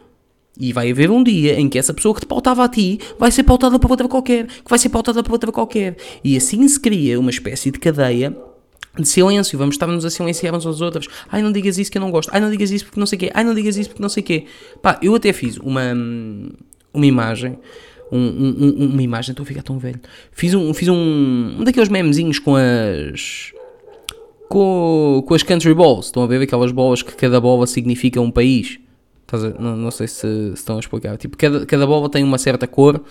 E 0.58 0.72
vai 0.72 0.90
haver 0.90 1.10
um 1.10 1.22
dia 1.22 1.58
em 1.58 1.68
que 1.68 1.78
essa 1.78 1.92
pessoa 1.92 2.14
que 2.14 2.20
te 2.20 2.26
pautava 2.26 2.64
a 2.64 2.68
ti 2.68 3.00
vai 3.18 3.30
ser 3.30 3.42
pautada 3.42 3.78
por 3.78 3.90
outra 3.90 4.08
qualquer, 4.08 4.46
que 4.46 4.70
vai 4.70 4.78
ser 4.78 4.88
pautada 4.88 5.22
por 5.22 5.32
outra 5.32 5.50
qualquer. 5.50 5.96
E 6.22 6.36
assim 6.36 6.66
se 6.68 6.78
cria 6.78 7.18
uma 7.18 7.30
espécie 7.30 7.70
de 7.70 7.78
cadeia 7.78 8.36
de 8.98 9.08
silêncio. 9.08 9.58
Vamos 9.58 9.74
estar-nos 9.74 10.04
a 10.04 10.10
silenciar 10.10 10.54
uns 10.54 10.64
aos 10.64 10.80
outros. 10.80 11.08
Ai, 11.30 11.42
não 11.42 11.50
digas 11.50 11.78
isso 11.78 11.90
que 11.90 11.98
eu 11.98 12.02
não 12.02 12.10
gosto. 12.10 12.30
Ai, 12.32 12.40
não 12.40 12.50
digas 12.50 12.70
isso 12.70 12.84
porque 12.84 13.00
não 13.00 13.06
sei 13.06 13.16
o 13.16 13.20
quê. 13.20 13.30
Ai, 13.34 13.44
não 13.44 13.54
digas 13.54 13.76
isso 13.76 13.88
porque 13.88 14.02
não 14.02 14.08
sei 14.08 14.22
o 14.22 14.26
quê. 14.26 14.44
Pá, 14.80 14.98
eu 15.02 15.14
até 15.14 15.32
fiz 15.32 15.56
uma, 15.58 15.92
uma 16.92 17.06
imagem. 17.06 17.58
Um, 18.12 18.18
um, 18.18 18.90
uma 18.92 19.02
imagem, 19.02 19.32
estou 19.32 19.42
a 19.42 19.46
ficar 19.46 19.62
tão 19.62 19.78
velho. 19.78 20.00
Fiz 20.30 20.54
um, 20.54 20.72
fiz 20.72 20.88
um, 20.88 21.56
um 21.58 21.64
daqueles 21.64 21.88
memezinhos 21.88 22.38
com 22.38 22.54
as. 22.54 23.52
Com, 24.48 25.24
com 25.26 25.34
as 25.34 25.42
country 25.42 25.74
balls. 25.74 26.06
Estão 26.06 26.22
a 26.22 26.26
ver 26.26 26.40
aquelas 26.42 26.70
bolas 26.70 27.02
que 27.02 27.14
cada 27.16 27.40
bola 27.40 27.66
significa 27.66 28.20
um 28.20 28.30
país. 28.30 28.78
Não, 29.58 29.76
não 29.76 29.90
sei 29.90 30.06
se, 30.06 30.14
se, 30.14 30.52
estão 30.54 30.76
a 30.76 30.80
explicar. 30.80 31.16
Tipo, 31.16 31.36
cada, 31.36 31.66
cada 31.66 31.86
bola 31.86 32.08
tem 32.08 32.22
uma 32.22 32.38
certa 32.38 32.66
cor, 32.66 33.02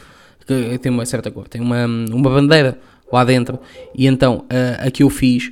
tem 0.82 0.92
uma 0.92 1.06
certa 1.06 1.32
cor, 1.32 1.48
tem 1.48 1.62
uma, 1.62 1.86
uma 1.86 2.30
bandeira 2.30 2.78
lá 3.12 3.24
dentro. 3.24 3.60
E 3.96 4.08
então, 4.08 4.46
a, 4.50 4.88
a 4.88 4.92
que 4.92 5.04
eu 5.04 5.10
fiz 5.10 5.52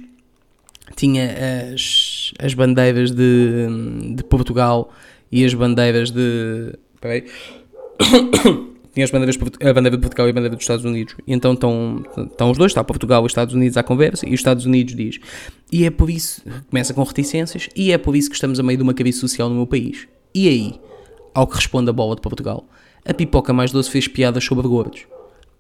tinha 0.95 1.73
as, 1.73 2.33
as 2.39 2.53
bandeiras 2.53 3.11
de, 3.11 4.15
de 4.15 4.23
Portugal 4.23 4.91
e 5.31 5.45
as 5.45 5.53
bandeiras 5.53 6.11
de. 6.11 6.73
Peraí. 6.99 7.25
tinha 8.93 9.05
as 9.05 9.11
bandeiras, 9.11 9.37
a 9.37 9.73
bandeira 9.73 9.97
de 9.97 10.01
Portugal 10.01 10.27
e 10.27 10.29
a 10.29 10.33
bandeira 10.33 10.55
dos 10.55 10.63
Estados 10.63 10.83
Unidos. 10.83 11.15
E 11.25 11.33
então 11.33 11.53
estão, 11.53 12.03
estão 12.17 12.51
os 12.51 12.57
dois, 12.57 12.71
está 12.71 12.83
Portugal 12.83 13.23
e 13.23 13.25
os 13.25 13.31
Estados 13.31 13.55
Unidos 13.55 13.77
à 13.77 13.83
conversa, 13.83 14.27
e 14.27 14.33
os 14.33 14.39
Estados 14.39 14.65
Unidos 14.65 14.95
diz. 14.95 15.19
E 15.71 15.85
é 15.85 15.89
por 15.89 16.09
isso, 16.09 16.43
começa 16.69 16.93
com 16.93 17.03
reticências, 17.03 17.69
e 17.75 17.91
é 17.91 17.97
por 17.97 18.15
isso 18.15 18.29
que 18.29 18.35
estamos 18.35 18.59
a 18.59 18.63
meio 18.63 18.77
de 18.77 18.83
uma 18.83 18.93
crise 18.93 19.19
social 19.19 19.49
no 19.49 19.55
meu 19.55 19.67
país. 19.67 20.07
E 20.33 20.47
aí, 20.47 20.79
ao 21.33 21.45
que 21.45 21.55
responde 21.55 21.89
a 21.89 21.93
bola 21.93 22.15
de 22.15 22.21
Portugal, 22.21 22.65
a 23.05 23.13
pipoca 23.13 23.51
mais 23.51 23.71
doce 23.71 23.89
fez 23.89 24.07
piadas 24.07 24.43
sobre 24.43 24.67
gordos. 24.67 25.05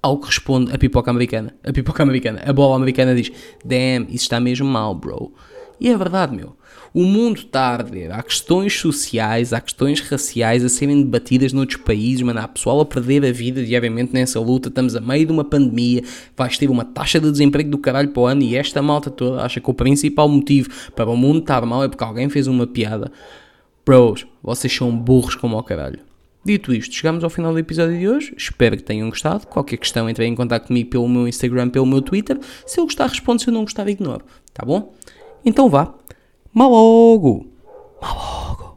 Ao 0.01 0.17
que 0.17 0.27
responde 0.27 0.73
a 0.73 0.77
pipoca 0.77 1.11
americana, 1.11 1.53
a 1.63 1.71
pipoca 1.71 2.01
americana, 2.01 2.41
a 2.45 2.53
bola 2.53 2.75
americana 2.75 3.13
diz: 3.13 3.31
Damn, 3.63 4.05
isso 4.05 4.23
está 4.23 4.39
mesmo 4.39 4.65
mal, 4.65 4.95
bro. 4.95 5.33
E 5.79 5.89
é 5.89 5.97
verdade, 5.97 6.35
meu. 6.35 6.55
O 6.93 7.03
mundo 7.03 7.37
está 7.37 7.61
a 7.61 7.73
arder. 7.73 8.11
Há 8.11 8.21
questões 8.21 8.77
sociais, 8.77 9.51
há 9.51 9.59
questões 9.59 9.99
raciais 10.01 10.63
a 10.63 10.69
serem 10.69 11.01
debatidas 11.01 11.53
noutros 11.53 11.81
países, 11.81 12.21
mano. 12.21 12.39
Há 12.39 12.47
pessoal 12.47 12.81
a 12.81 12.85
perder 12.85 13.25
a 13.25 13.31
vida 13.31 13.63
diariamente 13.63 14.13
nessa 14.13 14.39
luta. 14.39 14.69
Estamos 14.69 14.95
a 14.95 15.01
meio 15.01 15.25
de 15.25 15.31
uma 15.31 15.43
pandemia. 15.43 16.03
Vais 16.37 16.57
ter 16.57 16.69
uma 16.69 16.85
taxa 16.85 17.19
de 17.19 17.31
desemprego 17.31 17.71
do 17.71 17.77
caralho 17.77 18.09
para 18.09 18.21
o 18.21 18.25
ano 18.27 18.43
e 18.43 18.55
esta 18.55 18.81
malta 18.81 19.09
toda 19.09 19.41
acha 19.41 19.59
que 19.59 19.69
o 19.69 19.73
principal 19.73 20.29
motivo 20.29 20.69
para 20.95 21.09
o 21.09 21.17
mundo 21.17 21.39
estar 21.39 21.65
mal 21.65 21.83
é 21.83 21.87
porque 21.87 22.03
alguém 22.03 22.29
fez 22.29 22.45
uma 22.45 22.67
piada. 22.67 23.11
Bros, 23.85 24.27
vocês 24.43 24.73
são 24.73 24.95
burros 24.95 25.35
como 25.35 25.55
ao 25.55 25.63
caralho. 25.63 25.99
Dito 26.43 26.73
isto, 26.73 26.95
chegamos 26.95 27.23
ao 27.23 27.29
final 27.29 27.51
do 27.53 27.59
episódio 27.59 27.97
de 27.97 28.07
hoje. 28.07 28.33
Espero 28.35 28.75
que 28.75 28.83
tenham 28.83 29.09
gostado. 29.09 29.45
Qualquer 29.47 29.77
questão, 29.77 30.09
entre 30.09 30.25
em 30.25 30.35
contato 30.35 30.67
comigo 30.67 30.89
pelo 30.89 31.07
meu 31.07 31.27
Instagram, 31.27 31.69
pelo 31.69 31.85
meu 31.85 32.01
Twitter. 32.01 32.39
Se 32.65 32.79
eu 32.79 32.85
gostar, 32.85 33.07
respondo. 33.07 33.41
Se 33.41 33.47
eu 33.47 33.53
não 33.53 33.61
gostar, 33.61 33.87
ignoro. 33.87 34.25
Tá 34.53 34.65
bom? 34.65 34.93
Então 35.45 35.69
vá. 35.69 35.93
Mal 36.53 36.69
logo! 36.69 37.47
Mal 38.01 38.15
logo! 38.15 38.70